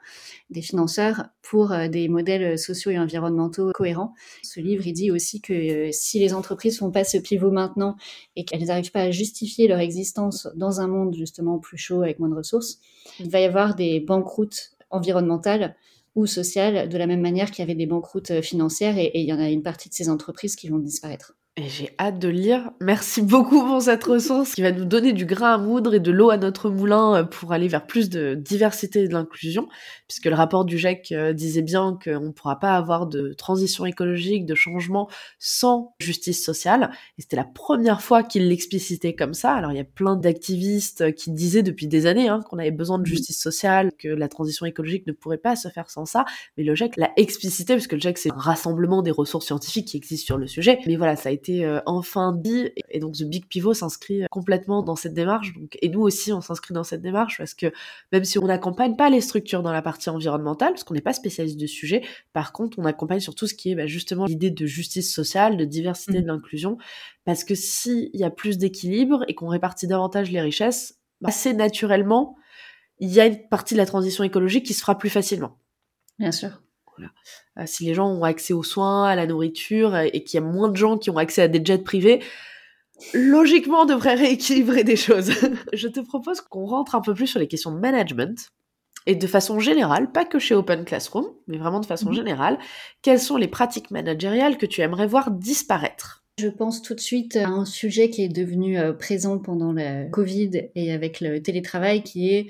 des 0.50 0.62
financeurs 0.62 1.26
pour 1.50 1.74
des 1.92 2.08
modèles 2.08 2.58
sociaux 2.58 2.92
et 2.92 3.00
environnementaux 3.00 3.72
cohérents. 3.74 4.14
Ce 4.44 4.60
livre, 4.60 4.86
il 4.88 4.94
dit 4.94 5.12
aussi 5.12 5.42
que 5.42 5.54
euh, 5.54 5.90
si 5.92 6.20
les 6.20 6.34
entreprises 6.34 6.80
font 6.80 6.92
pas 6.92 7.04
ce 7.04 7.18
pivot 7.18 7.52
maintenant 7.52 7.96
et 8.36 8.46
qu'elles 8.46 8.66
n'arrivent 8.66 8.92
pas 8.92 9.02
à 9.02 9.12
justifier 9.12 9.68
leur 9.68 9.80
existence 9.80 10.48
dans 10.56 10.82
un 10.82 10.88
monde 10.88 11.16
justement 11.16 11.60
plus 11.60 11.78
chaud 11.78 12.02
avec 12.02 12.20
moins 12.20 12.30
de 12.30 12.36
ressources, 12.36 12.80
il 13.20 13.30
va 13.30 13.40
y 13.40 13.46
avoir 13.46 13.76
des 13.76 14.00
banqueroutes 14.00 14.72
environnementales 14.90 15.76
ou 16.16 16.26
sociales 16.26 16.90
de 16.90 16.98
la 16.98 17.08
même 17.08 17.22
manière 17.22 17.52
qu'il 17.52 17.60
y 17.60 17.64
avait 17.64 17.76
des 17.76 17.86
banqueroutes 17.86 18.32
euh, 18.32 18.42
financières 18.42 18.98
et 18.98 19.12
il 19.14 19.26
y 19.26 19.34
en 19.34 19.40
a 19.40 19.50
une 19.50 19.64
partie 19.64 19.90
de 19.90 19.94
ces 19.94 20.10
entreprises 20.10 20.56
qui 20.56 20.70
vont 20.70 20.80
disparaître. 20.80 21.36
Et 21.58 21.70
j'ai 21.70 21.96
hâte 21.98 22.20
de 22.20 22.28
lire. 22.28 22.70
Merci 22.82 23.22
beaucoup 23.22 23.66
pour 23.66 23.82
cette 23.82 24.04
ressource 24.04 24.56
qui 24.56 24.62
va 24.62 24.74
nous 24.74 24.84
donner 24.84 25.14
du 25.14 25.26
grain 25.26 25.54
à 25.54 25.58
moudre 25.58 25.94
et 25.94 26.02
de 26.02 26.12
l'eau 26.12 26.30
à 26.30 26.36
notre 26.36 26.70
moulin 26.70 27.16
euh, 27.16 27.24
pour 27.24 27.54
aller 27.54 27.70
vers 27.70 27.88
plus 27.88 28.10
de 28.10 28.36
diversité 28.36 29.04
et 29.04 29.08
de 29.08 29.14
l'inclusion, 29.14 29.70
puisque 30.10 30.26
le 30.26 30.36
rapport 30.36 30.66
du 30.66 30.78
GIEC 30.78 31.14
euh, 31.14 31.32
disait 31.32 31.62
bien 31.62 31.98
qu'on 32.04 32.20
ne 32.20 32.32
pourra 32.32 32.60
pas 32.60 32.76
avoir 32.76 33.08
de 33.08 33.32
transition 33.32 33.86
écologique, 33.86 34.46
de 34.46 34.54
changement 34.54 35.10
sans 35.40 35.96
justice 36.02 36.44
sociale. 36.44 36.92
Et 37.18 37.22
c'était 37.22 37.38
la 37.38 37.46
première 37.46 38.02
fois 38.02 38.22
qu'il 38.22 38.50
l'explicitait 38.50 39.16
comme 39.16 39.34
ça. 39.34 39.54
Alors 39.54 39.72
il 39.72 39.78
y 39.78 39.82
a 39.82 39.86
plein 39.86 40.18
d'activistes 40.18 41.16
qui 41.16 41.32
disaient 41.32 41.64
depuis 41.64 41.88
des 41.88 42.06
années 42.06 42.28
hein, 42.28 42.42
qu'on 42.50 42.60
avait 42.60 42.72
besoin 42.72 43.00
de 43.00 43.06
justice 43.06 43.42
sociale, 43.42 43.92
que 43.98 44.10
la 44.10 44.28
transition 44.28 44.66
écologique 44.66 45.08
ne 45.08 45.14
pourrait 45.14 45.38
pas 45.38 45.56
se 45.56 45.70
faire 45.70 45.90
sans 45.90 46.04
ça. 46.04 46.26
Mais 46.58 46.66
le 46.66 46.76
GIEC 46.76 46.98
l'a 46.98 47.12
explicité, 47.16 47.76
puisque 47.76 47.94
le 47.94 48.00
GIEC 48.00 48.18
c'est 48.18 48.32
un 48.34 48.36
rassemblement 48.36 49.02
des 49.02 49.12
ressources 49.12 49.46
scientifiques 49.46 49.88
qui 49.88 49.96
existent 49.96 50.26
sur 50.26 50.38
le 50.38 50.48
sujet. 50.48 50.80
Mais 50.86 50.98
voilà, 50.98 51.16
ça 51.16 51.30
a 51.30 51.32
été 51.32 51.45
euh, 51.50 51.80
enfin 51.86 52.34
dit. 52.34 52.72
Et 52.90 53.00
donc, 53.00 53.16
The 53.16 53.24
Big 53.24 53.46
Pivot 53.48 53.74
s'inscrit 53.74 54.24
complètement 54.30 54.84
dans 54.84 54.96
cette 54.96 55.14
démarche. 55.14 55.54
Donc, 55.54 55.78
et 55.82 55.90
nous 55.90 56.02
aussi, 56.02 56.34
on 56.34 56.42
s'inscrit 56.42 56.74
dans 56.74 56.84
cette 56.84 57.02
démarche 57.02 57.38
parce 57.38 57.54
que 57.54 57.72
même 58.12 58.24
si 58.24 58.40
on 58.40 58.48
n'accompagne 58.48 58.96
pas 58.96 59.10
les 59.10 59.22
structures 59.22 59.64
dans 59.64 59.72
la 59.72 59.82
partie 59.82 60.10
environnementale, 60.10 60.74
parce 60.74 60.84
qu'on 60.84 60.94
n'est 60.94 61.02
pas 61.02 61.14
spécialiste 61.14 61.58
du 61.58 61.68
sujet, 61.68 62.04
par 62.34 62.52
contre, 62.52 62.80
on 62.80 62.86
accompagne 62.86 63.20
sur 63.20 63.36
tout 63.36 63.48
ce 63.48 63.54
qui 63.54 63.72
est 63.72 63.76
bah, 63.76 63.88
justement 63.88 64.26
l'idée 64.26 64.52
de 64.52 64.66
justice 64.66 65.14
sociale, 65.14 65.58
de 65.58 65.66
diversité, 65.66 66.20
mmh. 66.20 66.22
de 66.22 66.28
l'inclusion. 66.28 66.78
Parce 67.24 67.44
que 67.44 67.56
s'il 67.56 68.10
y 68.14 68.24
a 68.24 68.30
plus 68.30 68.58
d'équilibre 68.58 69.24
et 69.28 69.36
qu'on 69.36 69.48
répartit 69.48 69.88
davantage 69.88 70.32
les 70.32 70.42
richesses, 70.42 71.00
bah, 71.22 71.30
assez 71.30 71.54
naturellement, 71.54 72.36
il 73.00 73.12
y 73.12 73.20
a 73.20 73.26
une 73.26 73.48
partie 73.50 73.74
de 73.74 73.80
la 73.80 73.86
transition 73.86 74.24
écologique 74.24 74.66
qui 74.66 74.74
se 74.74 74.82
fera 74.82 74.98
plus 74.98 75.10
facilement. 75.10 75.58
Bien 76.18 76.32
sûr. 76.32 76.62
Euh, 77.04 77.64
si 77.66 77.86
les 77.86 77.94
gens 77.94 78.10
ont 78.10 78.24
accès 78.24 78.54
aux 78.54 78.64
soins, 78.64 79.06
à 79.06 79.16
la 79.16 79.28
nourriture, 79.28 79.94
euh, 79.96 80.08
et 80.14 80.24
qu'il 80.24 80.40
y 80.40 80.44
a 80.44 80.46
moins 80.46 80.70
de 80.70 80.78
gens 80.78 80.98
qui 80.98 81.10
ont 81.10 81.18
accès 81.18 81.44
à 81.44 81.48
des 81.48 81.64
jets 81.64 81.80
privés, 81.80 82.22
logiquement, 83.14 83.82
on 83.82 83.86
devrait 83.86 84.16
rééquilibrer 84.16 84.84
des 84.84 84.96
choses. 84.96 85.32
Je 85.74 85.88
te 85.88 86.00
propose 86.00 86.42
qu'on 86.42 86.66
rentre 86.66 86.96
un 86.96 87.02
peu 87.02 87.14
plus 87.14 87.28
sur 87.28 87.40
les 87.40 87.48
questions 87.48 87.72
de 87.72 87.80
management. 87.80 88.50
Et 89.08 89.16
de 89.16 89.28
façon 89.28 89.60
générale, 89.60 90.12
pas 90.12 90.26
que 90.26 90.40
chez 90.40 90.56
Open 90.56 90.84
Classroom, 90.84 91.28
mais 91.48 91.58
vraiment 91.58 91.80
de 91.80 91.86
façon 91.86 92.10
mhm. 92.10 92.16
générale, 92.16 92.58
quelles 93.04 93.20
sont 93.20 93.38
les 93.38 93.48
pratiques 93.48 93.92
managériales 93.92 94.58
que 94.58 94.66
tu 94.66 94.82
aimerais 94.82 95.06
voir 95.06 95.30
disparaître? 95.30 96.24
Je 96.40 96.48
pense 96.50 96.82
tout 96.82 96.96
de 96.96 97.00
suite 97.00 97.38
à 97.38 97.48
un 97.48 97.66
sujet 97.66 98.10
qui 98.10 98.24
est 98.24 98.30
devenu 98.30 98.78
euh, 98.78 98.94
présent 98.94 99.38
pendant 99.38 99.72
le 99.72 100.10
Covid 100.10 100.70
et 100.76 100.92
avec 100.92 101.22
le 101.22 101.42
télétravail, 101.42 102.04
qui 102.04 102.34
est 102.34 102.48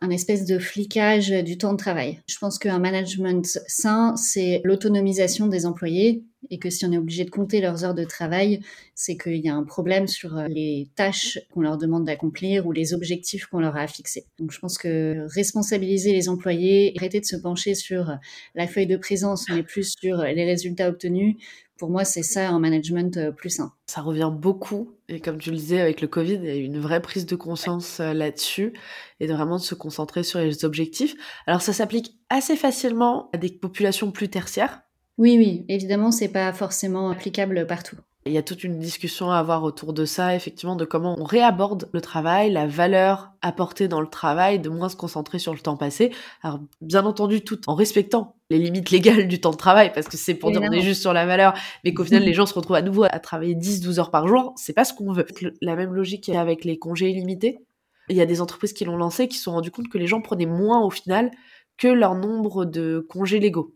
un 0.00 0.10
espèce 0.10 0.46
de 0.46 0.58
flicage 0.58 1.30
du 1.30 1.58
temps 1.58 1.72
de 1.72 1.78
travail. 1.78 2.20
Je 2.26 2.38
pense 2.38 2.58
qu'un 2.58 2.78
management 2.78 3.60
sain, 3.66 4.14
c'est 4.16 4.62
l'autonomisation 4.64 5.46
des 5.46 5.66
employés 5.66 6.24
et 6.48 6.58
que 6.58 6.70
si 6.70 6.86
on 6.86 6.92
est 6.92 6.98
obligé 6.98 7.24
de 7.24 7.30
compter 7.30 7.60
leurs 7.60 7.84
heures 7.84 7.94
de 7.94 8.04
travail, 8.04 8.60
c'est 8.94 9.18
qu'il 9.18 9.36
y 9.36 9.48
a 9.48 9.54
un 9.54 9.62
problème 9.62 10.06
sur 10.06 10.36
les 10.48 10.88
tâches 10.96 11.38
qu'on 11.52 11.60
leur 11.60 11.76
demande 11.76 12.06
d'accomplir 12.06 12.66
ou 12.66 12.72
les 12.72 12.94
objectifs 12.94 13.46
qu'on 13.46 13.60
leur 13.60 13.76
a 13.76 13.86
fixés. 13.86 14.24
Donc 14.38 14.52
je 14.52 14.58
pense 14.58 14.78
que 14.78 15.26
responsabiliser 15.34 16.12
les 16.12 16.30
employés, 16.30 16.94
arrêter 16.96 17.20
de 17.20 17.26
se 17.26 17.36
pencher 17.36 17.74
sur 17.74 18.16
la 18.54 18.66
feuille 18.66 18.86
de 18.86 18.96
présence, 18.96 19.48
mais 19.50 19.62
plus 19.62 19.94
sur 20.00 20.22
les 20.22 20.44
résultats 20.44 20.88
obtenus, 20.88 21.36
pour 21.80 21.88
moi, 21.88 22.04
c'est 22.04 22.22
ça 22.22 22.50
un 22.50 22.58
management 22.58 23.16
euh, 23.16 23.32
plus 23.32 23.48
sain. 23.48 23.72
Ça 23.86 24.02
revient 24.02 24.30
beaucoup. 24.30 24.98
Et 25.08 25.18
comme 25.18 25.38
tu 25.38 25.50
le 25.50 25.56
disais, 25.56 25.80
avec 25.80 26.02
le 26.02 26.08
Covid, 26.08 26.34
il 26.34 26.44
y 26.44 26.50
a 26.50 26.56
eu 26.56 26.62
une 26.62 26.78
vraie 26.78 27.00
prise 27.00 27.24
de 27.24 27.36
conscience 27.36 28.00
euh, 28.00 28.12
là-dessus 28.12 28.74
et 29.18 29.26
de 29.26 29.32
vraiment 29.32 29.56
de 29.56 29.62
se 29.62 29.74
concentrer 29.74 30.22
sur 30.22 30.40
les 30.40 30.66
objectifs. 30.66 31.14
Alors, 31.46 31.62
ça 31.62 31.72
s'applique 31.72 32.20
assez 32.28 32.54
facilement 32.54 33.30
à 33.32 33.38
des 33.38 33.48
populations 33.48 34.12
plus 34.12 34.28
tertiaires? 34.28 34.82
Oui, 35.16 35.36
oui, 35.38 35.64
évidemment, 35.68 36.10
c'est 36.10 36.28
pas 36.28 36.52
forcément 36.52 37.08
applicable 37.08 37.66
partout. 37.66 37.96
Il 38.26 38.32
y 38.32 38.38
a 38.38 38.42
toute 38.42 38.64
une 38.64 38.78
discussion 38.78 39.30
à 39.30 39.38
avoir 39.38 39.62
autour 39.62 39.94
de 39.94 40.04
ça, 40.04 40.36
effectivement, 40.36 40.76
de 40.76 40.84
comment 40.84 41.18
on 41.18 41.24
réaborde 41.24 41.88
le 41.92 42.02
travail, 42.02 42.52
la 42.52 42.66
valeur 42.66 43.32
apportée 43.40 43.88
dans 43.88 44.02
le 44.02 44.06
travail, 44.06 44.58
de 44.58 44.68
moins 44.68 44.90
se 44.90 44.96
concentrer 44.96 45.38
sur 45.38 45.54
le 45.54 45.60
temps 45.60 45.78
passé. 45.78 46.12
Alors, 46.42 46.60
bien 46.82 47.06
entendu, 47.06 47.40
tout 47.40 47.58
en 47.66 47.74
respectant 47.74 48.36
les 48.50 48.58
limites 48.58 48.90
légales 48.90 49.26
du 49.26 49.40
temps 49.40 49.52
de 49.52 49.56
travail, 49.56 49.90
parce 49.94 50.06
que 50.06 50.18
c'est 50.18 50.34
pour 50.34 50.50
dire 50.50 50.60
on 50.62 50.70
est 50.70 50.82
juste 50.82 51.00
sur 51.00 51.14
la 51.14 51.24
valeur, 51.24 51.54
mais 51.82 51.94
qu'au 51.94 52.04
final, 52.04 52.22
les 52.24 52.34
gens 52.34 52.44
se 52.44 52.52
retrouvent 52.52 52.76
à 52.76 52.82
nouveau 52.82 53.04
à 53.04 53.18
travailler 53.20 53.54
10-12 53.54 53.98
heures 53.98 54.10
par 54.10 54.28
jour. 54.28 54.52
C'est 54.56 54.74
pas 54.74 54.84
ce 54.84 54.92
qu'on 54.92 55.12
veut. 55.12 55.26
La 55.62 55.74
même 55.74 55.94
logique 55.94 56.28
avec 56.28 56.64
les 56.66 56.78
congés 56.78 57.08
illimités. 57.08 57.64
Il 58.10 58.16
y 58.16 58.20
a 58.20 58.26
des 58.26 58.42
entreprises 58.42 58.74
qui 58.74 58.84
l'ont 58.84 58.98
lancé, 58.98 59.28
qui 59.28 59.38
se 59.38 59.44
sont 59.44 59.52
rendues 59.52 59.70
compte 59.70 59.88
que 59.88 59.96
les 59.96 60.06
gens 60.06 60.20
prenaient 60.20 60.44
moins 60.44 60.82
au 60.82 60.90
final 60.90 61.30
que 61.78 61.88
leur 61.88 62.14
nombre 62.14 62.66
de 62.66 63.06
congés 63.08 63.40
légaux. 63.40 63.74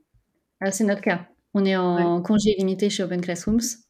Ah, 0.61 0.71
c'est 0.71 0.85
notre 0.85 1.01
cas. 1.01 1.29
On 1.55 1.65
est 1.65 1.77
en 1.77 2.21
congé 2.21 2.51
illimité 2.51 2.91
chez 2.91 3.05
Open 3.05 3.23
Classrooms. 3.23 3.84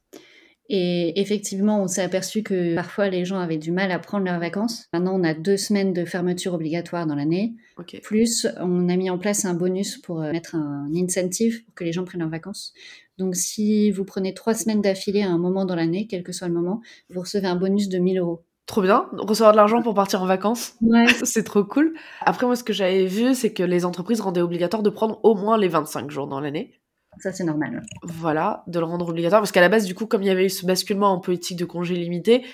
Et 0.68 1.20
effectivement, 1.20 1.82
on 1.82 1.88
s'est 1.88 2.02
aperçu 2.02 2.42
que 2.42 2.74
parfois 2.74 3.08
les 3.10 3.24
gens 3.24 3.38
avaient 3.38 3.58
du 3.58 3.70
mal 3.70 3.90
à 3.90 3.98
prendre 3.98 4.24
leurs 4.24 4.40
vacances. 4.40 4.86
Maintenant, 4.94 5.20
on 5.20 5.24
a 5.24 5.34
deux 5.34 5.58
semaines 5.58 5.92
de 5.92 6.04
fermeture 6.04 6.54
obligatoire 6.54 7.06
dans 7.06 7.14
l'année. 7.14 7.54
Plus, 8.02 8.46
on 8.60 8.88
a 8.88 8.96
mis 8.96 9.10
en 9.10 9.18
place 9.18 9.44
un 9.44 9.54
bonus 9.54 9.98
pour 9.98 10.22
euh, 10.22 10.32
mettre 10.32 10.54
un 10.54 10.88
incentive 10.94 11.64
pour 11.64 11.74
que 11.74 11.84
les 11.84 11.92
gens 11.92 12.04
prennent 12.04 12.22
leurs 12.22 12.30
vacances. 12.30 12.72
Donc, 13.18 13.36
si 13.36 13.90
vous 13.90 14.04
prenez 14.04 14.32
trois 14.32 14.54
semaines 14.54 14.80
d'affilée 14.80 15.22
à 15.22 15.28
un 15.28 15.38
moment 15.38 15.66
dans 15.66 15.76
l'année, 15.76 16.06
quel 16.08 16.22
que 16.22 16.32
soit 16.32 16.48
le 16.48 16.54
moment, 16.54 16.80
vous 17.10 17.20
recevez 17.20 17.46
un 17.46 17.56
bonus 17.56 17.88
de 17.88 17.98
1000 17.98 18.18
euros. 18.18 18.44
Trop 18.66 18.80
bien, 18.80 19.06
recevoir 19.12 19.52
de 19.52 19.58
l'argent 19.58 19.82
pour 19.82 19.92
partir 19.92 20.22
en 20.22 20.26
vacances. 20.26 20.76
Ouais. 20.80 21.06
c'est 21.24 21.44
trop 21.44 21.64
cool. 21.64 21.94
Après, 22.22 22.46
moi, 22.46 22.56
ce 22.56 22.64
que 22.64 22.72
j'avais 22.72 23.04
vu, 23.04 23.34
c'est 23.34 23.52
que 23.52 23.62
les 23.62 23.84
entreprises 23.84 24.22
rendaient 24.22 24.40
obligatoire 24.40 24.82
de 24.82 24.88
prendre 24.88 25.20
au 25.22 25.34
moins 25.34 25.58
les 25.58 25.68
25 25.68 26.10
jours 26.10 26.26
dans 26.26 26.40
l'année. 26.40 26.72
Ça, 27.20 27.32
c'est 27.32 27.44
normal. 27.44 27.82
Voilà, 28.02 28.64
de 28.66 28.78
le 28.78 28.84
rendre 28.84 29.08
obligatoire. 29.08 29.40
Parce 29.40 29.52
qu'à 29.52 29.60
la 29.60 29.68
base, 29.68 29.84
du 29.84 29.94
coup, 29.94 30.06
comme 30.06 30.22
il 30.22 30.26
y 30.26 30.30
avait 30.30 30.46
eu 30.46 30.50
ce 30.50 30.66
basculement 30.66 31.12
en 31.12 31.20
politique 31.20 31.58
de 31.58 31.64
congé 31.64 31.94
limité, 31.94 32.44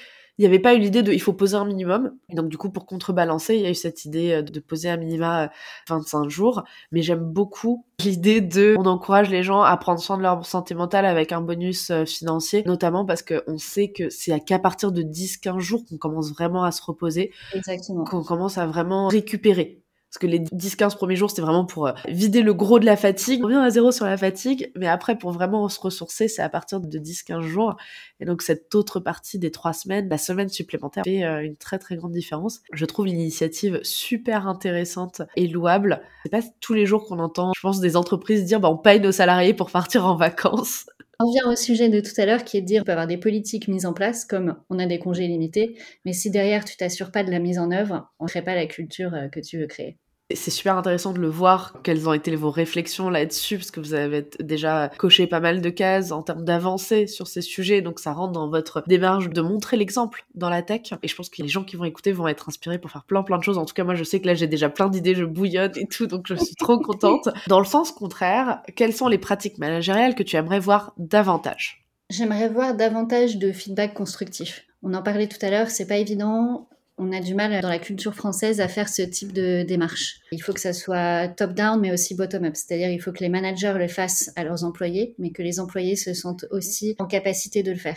il 0.40 0.44
n'y 0.44 0.46
avait 0.46 0.58
pas 0.58 0.74
eu 0.74 0.78
l'idée 0.78 1.02
de 1.02 1.12
il 1.12 1.20
faut 1.20 1.34
poser 1.34 1.56
un 1.56 1.66
minimum. 1.66 2.12
Et 2.30 2.34
donc, 2.34 2.48
du 2.48 2.56
coup, 2.56 2.70
pour 2.70 2.86
contrebalancer, 2.86 3.56
il 3.56 3.60
y 3.60 3.66
a 3.66 3.70
eu 3.70 3.74
cette 3.74 4.06
idée 4.06 4.32
euh, 4.32 4.42
de 4.42 4.58
poser 4.58 4.88
un 4.88 4.96
minima 4.96 5.50
25 5.90 6.24
euh, 6.24 6.28
jours. 6.30 6.64
Mais 6.92 7.02
j'aime 7.02 7.20
beaucoup 7.20 7.84
l'idée 8.02 8.40
de 8.40 8.74
on 8.78 8.86
encourage 8.86 9.28
les 9.28 9.42
gens 9.42 9.60
à 9.60 9.76
prendre 9.76 10.00
soin 10.00 10.16
de 10.16 10.22
leur 10.22 10.46
santé 10.46 10.74
mentale 10.74 11.04
avec 11.04 11.32
un 11.32 11.42
bonus 11.42 11.90
euh, 11.90 12.06
financier, 12.06 12.62
notamment 12.64 13.04
parce 13.04 13.22
qu'on 13.22 13.58
sait 13.58 13.92
que 13.92 14.08
c'est 14.08 14.40
qu'à 14.40 14.58
partir 14.58 14.92
de 14.92 15.02
10-15 15.02 15.58
jours 15.58 15.84
qu'on 15.86 15.98
commence 15.98 16.32
vraiment 16.32 16.64
à 16.64 16.72
se 16.72 16.82
reposer. 16.82 17.32
Exactement. 17.52 18.04
Qu'on 18.04 18.24
commence 18.24 18.56
à 18.56 18.66
vraiment 18.66 19.08
récupérer. 19.08 19.82
Parce 20.10 20.18
que 20.18 20.26
les 20.26 20.40
10-15 20.40 20.96
premiers 20.96 21.14
jours, 21.14 21.30
c'était 21.30 21.42
vraiment 21.42 21.64
pour 21.64 21.86
euh, 21.86 21.92
vider 22.08 22.42
le 22.42 22.52
gros 22.52 22.80
de 22.80 22.84
la 22.84 22.96
fatigue. 22.96 23.42
On 23.44 23.46
revient 23.46 23.58
à 23.58 23.70
zéro 23.70 23.92
sur 23.92 24.06
la 24.06 24.16
fatigue, 24.16 24.72
mais 24.76 24.88
après, 24.88 25.16
pour 25.16 25.30
vraiment 25.30 25.68
se 25.68 25.78
ressourcer, 25.78 26.26
c'est 26.26 26.42
à 26.42 26.48
partir 26.48 26.80
de 26.80 26.98
10-15 26.98 27.42
jours. 27.42 27.76
Et 28.18 28.24
donc, 28.24 28.42
cette 28.42 28.74
autre 28.74 28.98
partie 28.98 29.38
des 29.38 29.52
trois 29.52 29.72
semaines, 29.72 30.08
la 30.08 30.18
semaine 30.18 30.48
supplémentaire, 30.48 31.04
fait 31.04 31.24
euh, 31.24 31.44
une 31.44 31.54
très 31.54 31.78
très 31.78 31.94
grande 31.94 32.10
différence. 32.10 32.60
Je 32.72 32.84
trouve 32.86 33.06
l'initiative 33.06 33.78
super 33.84 34.48
intéressante 34.48 35.22
et 35.36 35.46
louable. 35.46 36.02
C'est 36.24 36.30
pas 36.30 36.42
tous 36.60 36.74
les 36.74 36.86
jours 36.86 37.06
qu'on 37.06 37.20
entend, 37.20 37.52
je 37.54 37.60
pense, 37.60 37.78
des 37.78 37.96
entreprises 37.96 38.44
dire, 38.44 38.58
bah, 38.58 38.68
on 38.68 38.78
paye 38.78 38.98
nos 38.98 39.12
salariés 39.12 39.54
pour 39.54 39.70
partir 39.70 40.06
en 40.06 40.16
vacances. 40.16 40.86
On 41.22 41.30
vient 41.30 41.52
au 41.52 41.54
sujet 41.54 41.90
de 41.90 42.00
tout 42.00 42.18
à 42.18 42.24
l'heure 42.24 42.44
qui 42.44 42.56
est 42.56 42.62
de 42.62 42.66
dire 42.66 42.80
qu'on 42.80 42.86
peut 42.86 42.92
avoir 42.92 43.06
des 43.06 43.18
politiques 43.18 43.68
mises 43.68 43.84
en 43.84 43.92
place, 43.92 44.24
comme 44.24 44.56
on 44.70 44.78
a 44.78 44.86
des 44.86 44.98
congés 44.98 45.26
limités, 45.26 45.78
mais 46.06 46.14
si 46.14 46.30
derrière 46.30 46.64
tu 46.64 46.78
t'assures 46.78 47.12
pas 47.12 47.22
de 47.22 47.30
la 47.30 47.38
mise 47.38 47.58
en 47.58 47.70
œuvre, 47.72 48.10
on 48.20 48.24
ne 48.24 48.30
crée 48.30 48.40
pas 48.40 48.54
la 48.54 48.64
culture 48.64 49.12
euh, 49.12 49.28
que 49.28 49.38
tu 49.38 49.58
veux 49.58 49.66
créer. 49.66 49.98
C'est 50.34 50.50
super 50.50 50.76
intéressant 50.76 51.12
de 51.12 51.18
le 51.18 51.28
voir, 51.28 51.74
quelles 51.82 52.08
ont 52.08 52.12
été 52.12 52.34
vos 52.36 52.50
réflexions 52.50 53.10
là-dessus, 53.10 53.56
parce 53.58 53.70
que 53.70 53.80
vous 53.80 53.94
avez 53.94 54.28
déjà 54.40 54.90
coché 54.98 55.26
pas 55.26 55.40
mal 55.40 55.60
de 55.60 55.70
cases 55.70 56.12
en 56.12 56.22
termes 56.22 56.44
d'avancée 56.44 57.06
sur 57.06 57.26
ces 57.26 57.40
sujets, 57.40 57.82
donc 57.82 57.98
ça 57.98 58.12
rentre 58.12 58.32
dans 58.32 58.48
votre 58.48 58.82
démarche 58.86 59.28
de 59.28 59.40
montrer 59.40 59.76
l'exemple 59.76 60.24
dans 60.34 60.48
la 60.48 60.62
tech. 60.62 60.92
Et 61.02 61.08
je 61.08 61.16
pense 61.16 61.28
que 61.28 61.42
les 61.42 61.48
gens 61.48 61.64
qui 61.64 61.76
vont 61.76 61.84
écouter 61.84 62.12
vont 62.12 62.28
être 62.28 62.48
inspirés 62.48 62.78
pour 62.78 62.90
faire 62.90 63.04
plein 63.04 63.22
plein 63.22 63.38
de 63.38 63.42
choses. 63.42 63.58
En 63.58 63.64
tout 63.64 63.74
cas, 63.74 63.84
moi 63.84 63.94
je 63.94 64.04
sais 64.04 64.20
que 64.20 64.26
là 64.26 64.34
j'ai 64.34 64.46
déjà 64.46 64.68
plein 64.68 64.88
d'idées, 64.88 65.14
je 65.14 65.24
bouillonne 65.24 65.72
et 65.76 65.86
tout, 65.86 66.06
donc 66.06 66.26
je 66.26 66.34
suis 66.34 66.54
trop 66.54 66.78
contente. 66.82 67.28
Dans 67.48 67.58
le 67.58 67.66
sens 67.66 67.90
contraire, 67.90 68.62
quelles 68.76 68.94
sont 68.94 69.08
les 69.08 69.18
pratiques 69.18 69.58
managériales 69.58 70.14
que 70.14 70.22
tu 70.22 70.36
aimerais 70.36 70.60
voir 70.60 70.92
davantage? 70.96 71.86
J'aimerais 72.10 72.48
voir 72.48 72.74
davantage 72.74 73.36
de 73.36 73.52
feedback 73.52 73.94
constructif. 73.94 74.66
On 74.82 74.94
en 74.94 75.02
parlait 75.02 75.28
tout 75.28 75.38
à 75.42 75.50
l'heure, 75.50 75.70
c'est 75.70 75.86
pas 75.86 75.96
évident 75.96 76.68
on 77.00 77.12
a 77.12 77.20
du 77.20 77.34
mal 77.34 77.62
dans 77.62 77.70
la 77.70 77.78
culture 77.78 78.14
française 78.14 78.60
à 78.60 78.68
faire 78.68 78.90
ce 78.90 79.00
type 79.00 79.32
de 79.32 79.62
démarche. 79.62 80.20
Il 80.32 80.42
faut 80.42 80.52
que 80.52 80.60
ça 80.60 80.74
soit 80.74 81.28
top-down, 81.28 81.80
mais 81.80 81.92
aussi 81.92 82.14
bottom-up. 82.14 82.54
C'est-à-dire, 82.54 82.90
il 82.90 83.00
faut 83.00 83.10
que 83.10 83.20
les 83.20 83.30
managers 83.30 83.74
le 83.78 83.88
fassent 83.88 84.30
à 84.36 84.44
leurs 84.44 84.64
employés, 84.64 85.14
mais 85.18 85.30
que 85.30 85.42
les 85.42 85.60
employés 85.60 85.96
se 85.96 86.12
sentent 86.12 86.44
aussi 86.50 86.96
en 86.98 87.06
capacité 87.06 87.62
de 87.62 87.72
le 87.72 87.78
faire. 87.78 87.96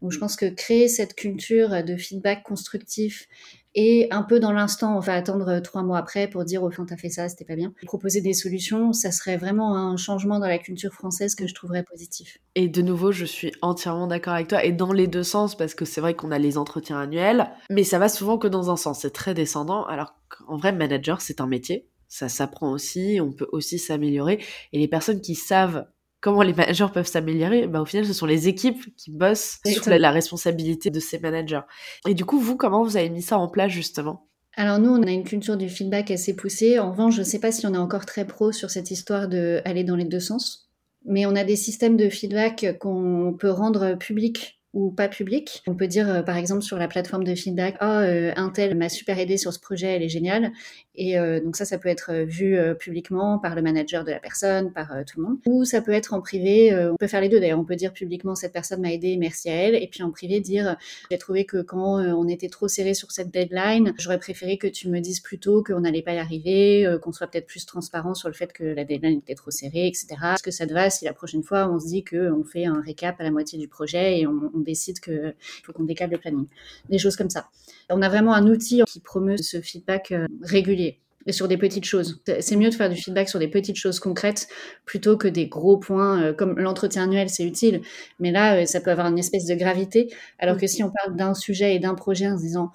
Donc, 0.00 0.12
je 0.12 0.18
pense 0.18 0.34
que 0.34 0.46
créer 0.46 0.88
cette 0.88 1.14
culture 1.14 1.84
de 1.84 1.96
feedback 1.96 2.42
constructif 2.42 3.28
et 3.74 4.08
un 4.10 4.22
peu 4.22 4.40
dans 4.40 4.52
l'instant, 4.52 4.96
on 4.96 5.00
va 5.00 5.14
attendre 5.14 5.60
trois 5.60 5.82
mois 5.82 5.98
après 5.98 6.28
pour 6.28 6.44
dire 6.44 6.62
au 6.62 6.70
fond, 6.70 6.86
t'as 6.86 6.96
fait 6.96 7.10
ça, 7.10 7.28
c'était 7.28 7.44
pas 7.44 7.56
bien. 7.56 7.72
Proposer 7.86 8.20
des 8.20 8.32
solutions, 8.32 8.92
ça 8.92 9.10
serait 9.10 9.36
vraiment 9.36 9.76
un 9.76 9.96
changement 9.96 10.38
dans 10.38 10.46
la 10.46 10.58
culture 10.58 10.92
française 10.92 11.34
que 11.34 11.46
je 11.46 11.54
trouverais 11.54 11.82
positif. 11.82 12.38
Et 12.54 12.68
de 12.68 12.82
nouveau, 12.82 13.12
je 13.12 13.24
suis 13.24 13.52
entièrement 13.62 14.06
d'accord 14.06 14.34
avec 14.34 14.48
toi 14.48 14.64
et 14.64 14.72
dans 14.72 14.92
les 14.92 15.06
deux 15.06 15.22
sens 15.22 15.56
parce 15.56 15.74
que 15.74 15.84
c'est 15.84 16.00
vrai 16.00 16.14
qu'on 16.14 16.30
a 16.30 16.38
les 16.38 16.58
entretiens 16.58 16.98
annuels, 16.98 17.50
mais 17.70 17.84
ça 17.84 17.98
va 17.98 18.08
souvent 18.08 18.38
que 18.38 18.48
dans 18.48 18.70
un 18.70 18.76
sens. 18.76 19.00
C'est 19.00 19.12
très 19.12 19.34
descendant. 19.34 19.84
Alors 19.84 20.14
qu'en 20.28 20.56
vrai, 20.56 20.72
manager, 20.72 21.20
c'est 21.20 21.40
un 21.40 21.46
métier. 21.46 21.88
Ça 22.08 22.28
s'apprend 22.28 22.72
aussi, 22.72 23.18
on 23.20 23.32
peut 23.32 23.48
aussi 23.52 23.78
s'améliorer. 23.78 24.42
Et 24.72 24.78
les 24.78 24.88
personnes 24.88 25.20
qui 25.20 25.34
savent 25.34 25.86
comment 26.20 26.42
les 26.42 26.52
managers 26.52 26.86
peuvent 26.92 27.06
s'améliorer, 27.06 27.66
bah, 27.66 27.80
au 27.80 27.84
final, 27.84 28.06
ce 28.06 28.12
sont 28.12 28.26
les 28.26 28.48
équipes 28.48 28.94
qui 28.96 29.10
bossent 29.10 29.58
sur 29.66 29.88
la, 29.90 30.10
responsabilité 30.10 30.90
de 30.90 31.00
ces 31.00 31.18
managers. 31.18 31.60
Et 32.06 32.14
du 32.14 32.24
coup, 32.24 32.38
vous, 32.40 32.56
comment 32.56 32.82
vous 32.82 32.96
avez 32.96 33.10
mis 33.10 33.22
ça 33.22 33.38
en 33.38 33.48
place 33.48 33.70
justement? 33.70 34.28
Alors 34.56 34.80
nous, 34.80 34.90
on 34.90 35.02
a 35.04 35.10
une 35.10 35.24
culture 35.24 35.56
du 35.56 35.68
feedback 35.68 36.10
assez 36.10 36.34
poussée. 36.34 36.80
En 36.80 36.90
revanche, 36.90 37.14
je 37.14 37.20
ne 37.20 37.24
sais 37.24 37.38
pas 37.38 37.52
si 37.52 37.66
on 37.66 37.74
est 37.74 37.78
encore 37.78 38.06
très 38.06 38.26
pro 38.26 38.50
sur 38.50 38.70
cette 38.70 38.90
histoire 38.90 39.28
d'aller 39.28 39.84
dans 39.84 39.94
les 39.94 40.04
deux 40.04 40.20
sens. 40.20 40.68
Mais 41.04 41.26
on 41.26 41.36
a 41.36 41.44
des 41.44 41.54
systèmes 41.54 41.96
de 41.96 42.08
feedback 42.08 42.76
qu'on 42.80 43.36
peut 43.38 43.50
rendre 43.50 43.94
publics 43.94 44.57
ou 44.74 44.90
pas 44.90 45.08
public. 45.08 45.62
On 45.66 45.74
peut 45.74 45.86
dire, 45.86 46.08
euh, 46.10 46.22
par 46.22 46.36
exemple, 46.36 46.62
sur 46.62 46.76
la 46.76 46.88
plateforme 46.88 47.24
de 47.24 47.34
feedback, 47.34 47.76
oh, 47.80 47.84
un 47.84 48.50
tel 48.50 48.76
m'a 48.76 48.88
super 48.88 49.18
aidé 49.18 49.38
sur 49.38 49.52
ce 49.52 49.58
projet, 49.58 49.86
elle 49.86 50.02
est 50.02 50.08
géniale. 50.08 50.52
Et 50.94 51.18
euh, 51.18 51.40
donc 51.40 51.56
ça, 51.56 51.64
ça 51.64 51.78
peut 51.78 51.88
être 51.88 52.12
vu 52.24 52.58
publiquement 52.78 53.38
par 53.38 53.54
le 53.54 53.62
manager 53.62 54.04
de 54.04 54.10
la 54.10 54.18
personne, 54.18 54.72
par 54.72 54.88
tout 55.06 55.20
le 55.20 55.26
monde. 55.26 55.38
Ou 55.46 55.64
ça 55.64 55.80
peut 55.80 55.92
être 55.92 56.12
en 56.12 56.20
privé, 56.20 56.74
on 56.74 56.96
peut 56.96 57.06
faire 57.06 57.20
les 57.20 57.28
deux 57.28 57.40
d'ailleurs. 57.40 57.60
On 57.60 57.64
peut 57.64 57.76
dire 57.76 57.92
publiquement, 57.92 58.34
cette 58.34 58.52
personne 58.52 58.80
m'a 58.80 58.92
aidé, 58.92 59.16
merci 59.16 59.48
à 59.48 59.54
elle. 59.54 59.74
Et 59.74 59.88
puis 59.88 60.02
en 60.02 60.10
privé, 60.10 60.40
dire, 60.40 60.76
j'ai 61.10 61.18
trouvé 61.18 61.44
que 61.44 61.62
quand 61.62 62.00
on 62.00 62.28
était 62.28 62.48
trop 62.48 62.68
serré 62.68 62.94
sur 62.94 63.10
cette 63.12 63.30
deadline, 63.30 63.94
j'aurais 63.98 64.18
préféré 64.18 64.58
que 64.58 64.66
tu 64.66 64.88
me 64.88 65.00
dises 65.00 65.20
plus 65.20 65.38
tôt 65.38 65.62
qu'on 65.62 65.80
n'allait 65.80 66.02
pas 66.02 66.14
y 66.14 66.18
arriver, 66.18 66.98
qu'on 67.02 67.12
soit 67.12 67.28
peut-être 67.28 67.46
plus 67.46 67.64
transparent 67.64 68.14
sur 68.14 68.28
le 68.28 68.34
fait 68.34 68.52
que 68.52 68.64
la 68.64 68.84
deadline 68.84 69.18
était 69.18 69.34
trop 69.34 69.50
serrée, 69.50 69.86
etc. 69.86 70.08
Est-ce 70.34 70.42
que 70.42 70.50
ça 70.50 70.66
te 70.66 70.72
va 70.72 70.90
si 70.90 71.04
la 71.04 71.12
prochaine 71.12 71.42
fois, 71.42 71.70
on 71.70 71.78
se 71.78 71.86
dit 71.86 72.04
qu'on 72.04 72.44
fait 72.44 72.66
un 72.66 72.80
récap 72.80 73.20
à 73.20 73.22
la 73.22 73.30
moitié 73.30 73.58
du 73.58 73.68
projet 73.68 74.20
et 74.20 74.26
on 74.26 74.57
décide 74.60 75.00
qu'il 75.00 75.34
faut 75.64 75.72
qu'on 75.72 75.84
décale 75.84 76.10
le 76.10 76.18
planning. 76.18 76.46
Des 76.88 76.98
choses 76.98 77.16
comme 77.16 77.30
ça. 77.30 77.48
On 77.90 78.02
a 78.02 78.08
vraiment 78.08 78.34
un 78.34 78.46
outil 78.46 78.82
qui 78.86 79.00
promeut 79.00 79.36
ce 79.36 79.60
feedback 79.60 80.12
euh, 80.12 80.26
régulier 80.42 81.00
et 81.28 81.32
sur 81.32 81.46
des 81.46 81.58
petites 81.58 81.84
choses. 81.84 82.20
C'est 82.40 82.56
mieux 82.56 82.70
de 82.70 82.74
faire 82.74 82.88
du 82.88 82.96
feedback 82.96 83.28
sur 83.28 83.38
des 83.38 83.48
petites 83.48 83.76
choses 83.76 84.00
concrètes 84.00 84.48
plutôt 84.86 85.16
que 85.16 85.28
des 85.28 85.46
gros 85.46 85.76
points 85.76 86.22
euh, 86.22 86.32
comme 86.32 86.58
l'entretien 86.58 87.04
annuel, 87.04 87.28
c'est 87.28 87.44
utile, 87.44 87.82
mais 88.18 88.32
là, 88.32 88.62
euh, 88.62 88.66
ça 88.66 88.80
peut 88.80 88.90
avoir 88.90 89.06
une 89.06 89.18
espèce 89.18 89.44
de 89.44 89.54
gravité. 89.54 90.12
Alors 90.38 90.56
que 90.56 90.66
si 90.66 90.82
on 90.82 90.90
parle 90.90 91.16
d'un 91.16 91.34
sujet 91.34 91.74
et 91.74 91.78
d'un 91.78 91.94
projet 91.94 92.28
en 92.28 92.36
se 92.38 92.42
disant 92.42 92.72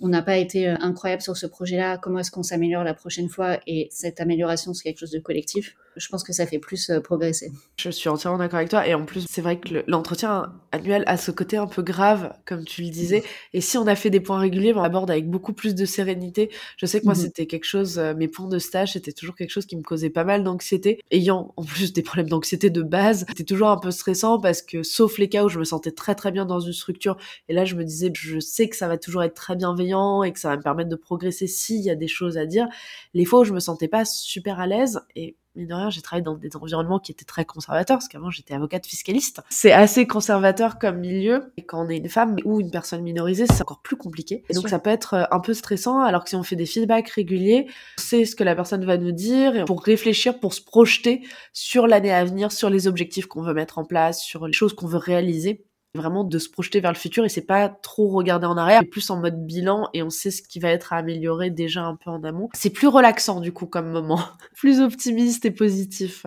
on 0.00 0.08
n'a 0.08 0.22
pas 0.22 0.36
été 0.36 0.66
incroyable 0.66 1.22
sur 1.22 1.36
ce 1.36 1.46
projet-là, 1.46 1.98
comment 1.98 2.18
est-ce 2.18 2.30
qu'on 2.30 2.42
s'améliore 2.42 2.84
la 2.84 2.94
prochaine 2.94 3.28
fois? 3.28 3.58
Et 3.66 3.88
cette 3.90 4.20
amélioration, 4.20 4.74
c'est 4.74 4.82
quelque 4.82 5.00
chose 5.00 5.10
de 5.10 5.18
collectif. 5.18 5.76
Je 5.96 6.08
pense 6.08 6.22
que 6.22 6.34
ça 6.34 6.46
fait 6.46 6.58
plus 6.58 6.90
progresser. 7.02 7.50
Je 7.78 7.88
suis 7.88 8.10
entièrement 8.10 8.36
d'accord 8.36 8.58
avec 8.58 8.68
toi. 8.68 8.86
Et 8.86 8.92
en 8.92 9.06
plus, 9.06 9.24
c'est 9.30 9.40
vrai 9.40 9.58
que 9.58 9.82
l'entretien 9.86 10.52
annuel 10.70 11.04
a 11.06 11.16
ce 11.16 11.30
côté 11.30 11.56
un 11.56 11.66
peu 11.66 11.80
grave, 11.80 12.34
comme 12.44 12.66
tu 12.66 12.82
le 12.82 12.90
disais. 12.90 13.24
Et 13.54 13.62
si 13.62 13.78
on 13.78 13.86
a 13.86 13.94
fait 13.94 14.10
des 14.10 14.20
points 14.20 14.38
réguliers, 14.38 14.74
on 14.74 14.82
aborde 14.82 15.10
avec 15.10 15.30
beaucoup 15.30 15.54
plus 15.54 15.74
de 15.74 15.86
sérénité. 15.86 16.50
Je 16.76 16.84
sais 16.84 17.00
que 17.00 17.06
moi, 17.06 17.14
mmh 17.14 17.16
c'était 17.16 17.46
quelque 17.46 17.64
chose, 17.64 17.98
mes 18.18 18.28
points 18.28 18.48
de 18.48 18.58
stage, 18.58 18.92
c'était 18.92 19.12
toujours 19.12 19.34
quelque 19.36 19.50
chose 19.50 19.64
qui 19.64 19.74
me 19.74 19.82
causait 19.82 20.10
pas 20.10 20.24
mal 20.24 20.44
d'anxiété. 20.44 21.00
Ayant 21.10 21.54
en 21.56 21.64
plus 21.64 21.94
des 21.94 22.02
problèmes 22.02 22.28
d'anxiété 22.28 22.68
de 22.68 22.82
base, 22.82 23.24
c'était 23.28 23.44
toujours 23.44 23.68
un 23.68 23.78
peu 23.78 23.90
stressant 23.90 24.38
parce 24.38 24.60
que, 24.60 24.82
sauf 24.82 25.16
les 25.16 25.30
cas 25.30 25.44
où 25.44 25.48
je 25.48 25.58
me 25.58 25.64
sentais 25.64 25.92
très 25.92 26.14
très 26.14 26.30
bien 26.30 26.44
dans 26.44 26.60
une 26.60 26.74
structure, 26.74 27.16
et 27.48 27.54
là, 27.54 27.64
je 27.64 27.74
me 27.74 27.84
disais, 27.84 28.12
je 28.14 28.38
sais 28.38 28.68
que 28.68 28.76
ça 28.76 28.86
va 28.86 28.98
toujours 28.98 29.22
être 29.22 29.34
très 29.34 29.56
bienveillant 29.56 29.85
et 30.24 30.32
que 30.32 30.38
ça 30.38 30.50
va 30.50 30.56
me 30.56 30.62
permettre 30.62 30.88
de 30.88 30.96
progresser 30.96 31.46
s'il 31.46 31.80
y 31.80 31.90
a 31.90 31.94
des 31.94 32.08
choses 32.08 32.38
à 32.38 32.46
dire. 32.46 32.66
Les 33.14 33.24
fois 33.24 33.40
où 33.40 33.44
je 33.44 33.52
me 33.52 33.60
sentais 33.60 33.88
pas 33.88 34.04
super 34.04 34.60
à 34.60 34.66
l'aise, 34.66 35.00
et 35.14 35.36
mine 35.54 35.68
de 35.68 35.74
rien, 35.74 35.90
j'ai 35.90 36.02
travaillé 36.02 36.22
dans 36.22 36.34
des 36.34 36.54
environnements 36.56 36.98
qui 36.98 37.12
étaient 37.12 37.24
très 37.24 37.44
conservateurs, 37.44 37.98
parce 37.98 38.08
qu'avant 38.08 38.30
j'étais 38.30 38.54
avocate 38.54 38.86
fiscaliste. 38.86 39.42
C'est 39.48 39.72
assez 39.72 40.06
conservateur 40.06 40.78
comme 40.78 40.98
milieu, 40.98 41.52
et 41.56 41.64
quand 41.64 41.84
on 41.84 41.88
est 41.88 41.96
une 41.96 42.08
femme 42.08 42.36
ou 42.44 42.60
une 42.60 42.70
personne 42.70 43.02
minorisée, 43.02 43.46
c'est 43.46 43.62
encore 43.62 43.82
plus 43.82 43.96
compliqué. 43.96 44.44
Et 44.48 44.54
donc 44.54 44.68
ça 44.68 44.78
peut 44.78 44.90
être 44.90 45.14
euh, 45.14 45.24
un 45.30 45.40
peu 45.40 45.54
stressant, 45.54 46.00
alors 46.00 46.24
que 46.24 46.30
si 46.30 46.36
on 46.36 46.42
fait 46.42 46.56
des 46.56 46.66
feedbacks 46.66 47.08
réguliers, 47.08 47.66
on 47.98 48.02
sait 48.02 48.24
ce 48.24 48.36
que 48.36 48.44
la 48.44 48.54
personne 48.54 48.84
va 48.84 48.98
nous 48.98 49.12
dire, 49.12 49.64
pour 49.64 49.82
réfléchir, 49.82 50.38
pour 50.40 50.54
se 50.54 50.60
projeter 50.60 51.22
sur 51.52 51.86
l'année 51.86 52.12
à 52.12 52.24
venir, 52.24 52.52
sur 52.52 52.70
les 52.70 52.86
objectifs 52.86 53.26
qu'on 53.26 53.42
veut 53.42 53.54
mettre 53.54 53.78
en 53.78 53.84
place, 53.84 54.22
sur 54.22 54.46
les 54.46 54.52
choses 54.52 54.74
qu'on 54.74 54.86
veut 54.86 54.98
réaliser 54.98 55.64
vraiment 55.96 56.24
de 56.24 56.38
se 56.38 56.48
projeter 56.48 56.80
vers 56.80 56.92
le 56.92 56.98
futur 56.98 57.24
et 57.24 57.28
c'est 57.28 57.46
pas 57.46 57.68
trop 57.68 58.08
regarder 58.08 58.46
en 58.46 58.56
arrière, 58.56 58.82
plus 58.90 59.10
en 59.10 59.16
mode 59.20 59.44
bilan 59.46 59.88
et 59.94 60.02
on 60.02 60.10
sait 60.10 60.30
ce 60.30 60.42
qui 60.42 60.60
va 60.60 60.70
être 60.70 60.92
à 60.92 60.96
améliorer 60.96 61.50
déjà 61.50 61.82
un 61.82 61.96
peu 61.96 62.10
en 62.10 62.22
amont. 62.22 62.48
C'est 62.54 62.70
plus 62.70 62.88
relaxant 62.88 63.40
du 63.40 63.52
coup 63.52 63.66
comme 63.66 63.90
moment, 63.90 64.20
plus 64.54 64.80
optimiste 64.80 65.44
et 65.44 65.50
positif 65.50 66.26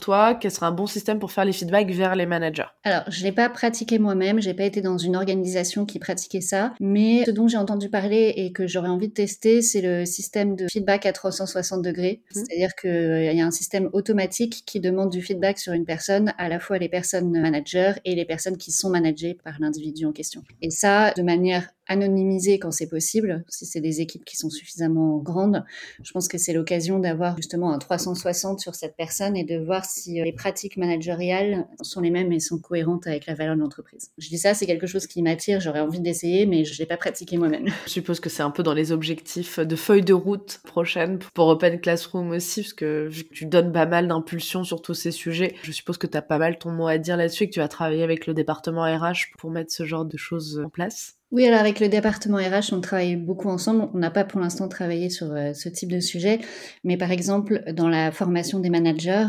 toi, 0.00 0.34
quel 0.34 0.50
serait 0.50 0.66
un 0.66 0.72
bon 0.72 0.86
système 0.86 1.18
pour 1.18 1.32
faire 1.32 1.44
les 1.44 1.52
feedbacks 1.52 1.90
vers 1.90 2.16
les 2.16 2.26
managers? 2.26 2.66
Alors, 2.84 3.02
je 3.08 3.22
l'ai 3.22 3.32
pas 3.32 3.48
pratiqué 3.48 3.98
moi-même, 3.98 4.40
j'ai 4.40 4.54
pas 4.54 4.64
été 4.64 4.80
dans 4.80 4.98
une 4.98 5.16
organisation 5.16 5.86
qui 5.86 5.98
pratiquait 5.98 6.40
ça, 6.40 6.74
mais 6.80 7.24
ce 7.24 7.30
dont 7.30 7.48
j'ai 7.48 7.56
entendu 7.56 7.88
parler 7.88 8.32
et 8.36 8.52
que 8.52 8.66
j'aurais 8.66 8.88
envie 8.88 9.08
de 9.08 9.14
tester, 9.14 9.62
c'est 9.62 9.80
le 9.80 10.04
système 10.04 10.56
de 10.56 10.66
feedback 10.70 11.06
à 11.06 11.12
360 11.12 11.82
degrés. 11.82 12.22
Mmh. 12.22 12.34
C'est-à-dire 12.34 12.74
qu'il 12.74 12.90
euh, 12.90 13.32
y 13.32 13.40
a 13.40 13.46
un 13.46 13.50
système 13.50 13.88
automatique 13.92 14.64
qui 14.66 14.80
demande 14.80 15.10
du 15.10 15.22
feedback 15.22 15.58
sur 15.58 15.72
une 15.72 15.84
personne, 15.84 16.32
à 16.38 16.48
la 16.48 16.60
fois 16.60 16.78
les 16.78 16.88
personnes 16.88 17.30
managers 17.30 17.94
et 18.04 18.14
les 18.14 18.24
personnes 18.24 18.56
qui 18.56 18.72
sont 18.72 18.90
managées 18.90 19.38
par 19.44 19.54
l'individu 19.60 20.06
en 20.06 20.12
question. 20.12 20.42
Et 20.62 20.70
ça, 20.70 21.12
de 21.16 21.22
manière 21.22 21.68
anonymiser 21.86 22.58
quand 22.58 22.70
c'est 22.70 22.88
possible, 22.88 23.44
si 23.48 23.66
c'est 23.66 23.80
des 23.80 24.00
équipes 24.00 24.24
qui 24.24 24.36
sont 24.36 24.50
suffisamment 24.50 25.18
grandes. 25.18 25.64
Je 26.02 26.12
pense 26.12 26.28
que 26.28 26.38
c'est 26.38 26.52
l'occasion 26.52 26.98
d'avoir 26.98 27.36
justement 27.36 27.72
un 27.72 27.78
360 27.78 28.60
sur 28.60 28.74
cette 28.74 28.96
personne 28.96 29.36
et 29.36 29.44
de 29.44 29.58
voir 29.58 29.84
si 29.84 30.20
euh, 30.20 30.24
les 30.24 30.32
pratiques 30.32 30.76
managériales 30.76 31.66
sont 31.82 32.00
les 32.00 32.10
mêmes 32.10 32.32
et 32.32 32.40
sont 32.40 32.58
cohérentes 32.58 33.06
avec 33.06 33.26
la 33.26 33.34
valeur 33.34 33.56
de 33.56 33.60
l'entreprise. 33.60 34.10
Je 34.18 34.28
dis 34.28 34.38
ça, 34.38 34.54
c'est 34.54 34.66
quelque 34.66 34.86
chose 34.86 35.06
qui 35.06 35.22
m'attire, 35.22 35.60
j'aurais 35.60 35.80
envie 35.80 36.00
d'essayer, 36.00 36.46
mais 36.46 36.64
je 36.64 36.74
ne 36.74 36.78
l'ai 36.78 36.86
pas 36.86 36.96
pratiqué 36.96 37.36
moi-même. 37.36 37.68
Je 37.86 37.90
suppose 37.90 38.20
que 38.20 38.28
c'est 38.28 38.42
un 38.42 38.50
peu 38.50 38.62
dans 38.62 38.74
les 38.74 38.92
objectifs 38.92 39.60
de 39.60 39.76
feuille 39.76 40.02
de 40.02 40.14
route 40.14 40.60
prochaine 40.64 41.18
pour 41.34 41.48
Open 41.48 41.80
Classroom 41.80 42.30
aussi, 42.30 42.62
parce 42.62 42.74
que 42.74 43.10
tu 43.32 43.46
donnes 43.46 43.72
pas 43.72 43.86
mal 43.86 44.08
d'impulsions 44.08 44.64
sur 44.64 44.82
tous 44.82 44.94
ces 44.94 45.10
sujets, 45.10 45.54
je 45.62 45.72
suppose 45.72 45.98
que 45.98 46.06
tu 46.06 46.16
as 46.16 46.22
pas 46.22 46.38
mal 46.38 46.58
ton 46.58 46.70
mot 46.70 46.86
à 46.86 46.98
dire 46.98 47.16
là-dessus 47.16 47.44
et 47.44 47.48
que 47.48 47.54
tu 47.54 47.60
vas 47.60 47.68
travailler 47.68 48.02
avec 48.02 48.26
le 48.26 48.34
département 48.34 48.82
RH 48.82 49.36
pour 49.38 49.50
mettre 49.50 49.72
ce 49.72 49.84
genre 49.84 50.04
de 50.04 50.16
choses 50.16 50.60
en 50.64 50.68
place. 50.68 51.15
Oui, 51.32 51.44
alors 51.44 51.58
avec 51.58 51.80
le 51.80 51.88
département 51.88 52.36
RH, 52.36 52.72
on 52.72 52.80
travaille 52.80 53.16
beaucoup 53.16 53.48
ensemble. 53.48 53.88
On 53.92 53.98
n'a 53.98 54.12
pas 54.12 54.22
pour 54.22 54.38
l'instant 54.38 54.68
travaillé 54.68 55.10
sur 55.10 55.32
euh, 55.32 55.52
ce 55.54 55.68
type 55.68 55.90
de 55.90 55.98
sujet, 55.98 56.38
mais 56.84 56.96
par 56.96 57.10
exemple, 57.10 57.64
dans 57.72 57.88
la 57.88 58.12
formation 58.12 58.60
des 58.60 58.70
managers, 58.70 59.26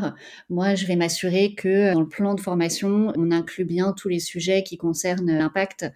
moi, 0.47 0.75
je 0.75 0.85
vais 0.85 0.95
m'assurer 0.95 1.55
que 1.55 1.95
dans 1.95 2.01
le 2.01 2.07
plan 2.07 2.35
de 2.35 2.39
formation, 2.39 3.11
on 3.17 3.31
inclut 3.31 3.65
bien 3.65 3.93
tous 3.93 4.09
les 4.09 4.19
sujets 4.19 4.61
qui 4.61 4.77
concernent 4.77 5.31
l'impact 5.31 5.87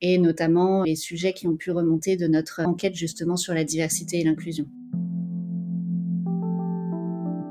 et 0.00 0.16
notamment 0.16 0.84
les 0.84 0.96
sujets 0.96 1.34
qui 1.34 1.46
ont 1.46 1.56
pu 1.56 1.72
remonter 1.72 2.16
de 2.16 2.26
notre 2.26 2.62
enquête 2.64 2.94
justement 2.94 3.36
sur 3.36 3.52
la 3.52 3.64
diversité 3.64 4.20
et 4.20 4.24
l'inclusion. 4.24 4.64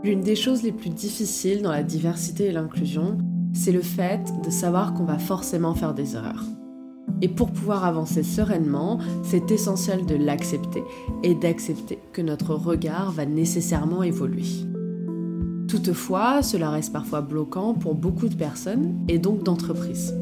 L'une 0.03 0.21
des 0.21 0.35
choses 0.35 0.63
les 0.63 0.71
plus 0.71 0.89
difficiles 0.89 1.61
dans 1.61 1.71
la 1.71 1.83
diversité 1.83 2.45
et 2.45 2.51
l'inclusion, 2.51 3.19
c'est 3.53 3.71
le 3.71 3.81
fait 3.81 4.21
de 4.43 4.49
savoir 4.49 4.95
qu'on 4.95 5.05
va 5.05 5.19
forcément 5.19 5.75
faire 5.75 5.93
des 5.93 6.15
erreurs. 6.15 6.58
Et 7.21 7.27
pour 7.27 7.51
pouvoir 7.51 7.83
avancer 7.83 8.23
sereinement, 8.23 8.99
c'est 9.23 9.51
essentiel 9.51 10.05
de 10.05 10.15
l'accepter 10.15 10.83
et 11.23 11.35
d'accepter 11.35 11.99
que 12.13 12.21
notre 12.21 12.55
regard 12.55 13.11
va 13.11 13.25
nécessairement 13.25 14.03
évoluer. 14.03 14.45
Toutefois, 15.67 16.41
cela 16.41 16.71
reste 16.71 16.93
parfois 16.93 17.21
bloquant 17.21 17.73
pour 17.73 17.93
beaucoup 17.93 18.27
de 18.27 18.35
personnes 18.35 18.95
et 19.07 19.19
donc 19.19 19.43
d'entreprises. 19.43 20.15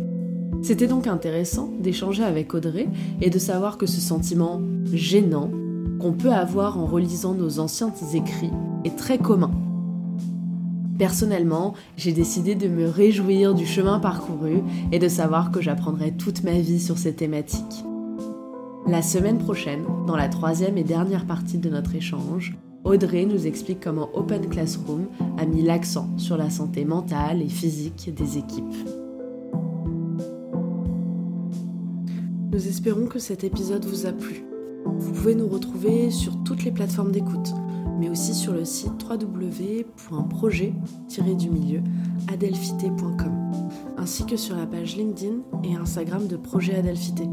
C'était 0.62 0.88
donc 0.88 1.08
intéressant 1.08 1.72
d'échanger 1.80 2.24
avec 2.24 2.54
Audrey 2.54 2.88
et 3.22 3.30
de 3.30 3.40
savoir 3.40 3.78
que 3.78 3.86
ce 3.86 4.02
sentiment 4.02 4.62
gênant 4.92 5.52
qu'on 6.00 6.14
peut 6.14 6.34
avoir 6.34 6.78
en 6.80 6.86
relisant 6.86 7.34
nos 7.34 7.60
anciens 7.60 7.94
écrits 8.14 8.52
est 8.84 8.96
très 8.98 9.18
commun 9.18 9.52
Personnellement, 10.98 11.74
j'ai 11.96 12.12
décidé 12.12 12.56
de 12.56 12.68
me 12.68 12.88
réjouir 12.88 13.54
du 13.54 13.66
chemin 13.66 14.00
parcouru 14.00 14.62
et 14.92 14.98
de 14.98 15.08
savoir 15.08 15.52
que 15.52 15.62
j'apprendrai 15.62 16.12
toute 16.14 16.44
ma 16.44 16.54
vie 16.54 16.80
sur 16.80 16.98
ces 16.98 17.14
thématiques. 17.14 17.84
La 18.88 19.02
semaine 19.02 19.38
prochaine, 19.38 19.84
dans 20.08 20.16
la 20.16 20.30
troisième 20.30 20.78
et 20.78 20.84
dernière 20.84 21.26
partie 21.26 21.60
de 21.60 21.70
notre 21.70 21.94
échange, 21.94 22.58
Audrey 22.84 23.26
nous 23.26 23.46
explique 23.46 23.82
comment 23.84 24.10
Open 24.14 24.48
Classroom 24.48 25.08
a 25.38 25.46
mis 25.46 25.62
l'accent 25.62 26.10
sur 26.18 26.38
la 26.38 26.50
santé 26.50 26.86
mentale 26.86 27.42
et 27.42 27.50
physique 27.50 28.12
des 28.16 28.38
équipes. 28.38 28.64
Nous 32.52 32.68
espérons 32.68 33.06
que 33.06 33.20
cet 33.20 33.44
épisode 33.44 33.86
vous 33.86 34.08
a 34.08 34.14
plu. 34.14 34.46
Vous 34.86 35.12
pouvez 35.12 35.36
nous 35.36 35.48
retrouver 35.48 36.10
sur 36.10 36.42
toutes 36.44 36.64
les 36.64 36.72
plateformes 36.72 37.12
d'écoute 37.12 37.54
mais 37.98 38.10
aussi 38.10 38.34
sur 38.34 38.54
le 38.54 38.66
site 38.66 38.94
www.projet-du-milieu 39.10 41.82
adelphité.com, 42.32 43.52
ainsi 43.98 44.26
que 44.26 44.38
sur 44.38 44.56
la 44.56 44.66
page 44.66 44.96
LinkedIn 44.96 45.42
et 45.64 45.76
Instagram 45.76 46.28
de 46.28 46.38
Projet 46.38 46.76
Adelphité. 46.76 47.28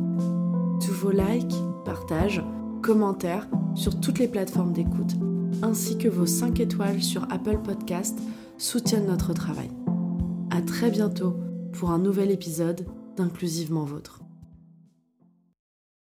Tous 0.84 0.92
vos 0.92 1.12
likes, 1.12 1.54
partages, 1.84 2.42
commentaires 2.82 3.48
sur 3.74 4.00
toutes 4.00 4.18
les 4.18 4.28
plateformes 4.28 4.72
d'écoute, 4.72 5.14
ainsi 5.62 5.98
que 5.98 6.08
vos 6.08 6.26
5 6.26 6.60
étoiles 6.60 7.02
sur 7.02 7.24
Apple 7.30 7.60
Podcast 7.62 8.18
soutiennent 8.58 9.06
notre 9.06 9.32
travail. 9.32 9.70
À 10.50 10.60
très 10.62 10.90
bientôt 10.90 11.36
pour 11.72 11.90
un 11.90 11.98
nouvel 11.98 12.30
épisode 12.30 12.86
d'Inclusivement 13.16 13.84
Vôtre. 13.84 14.23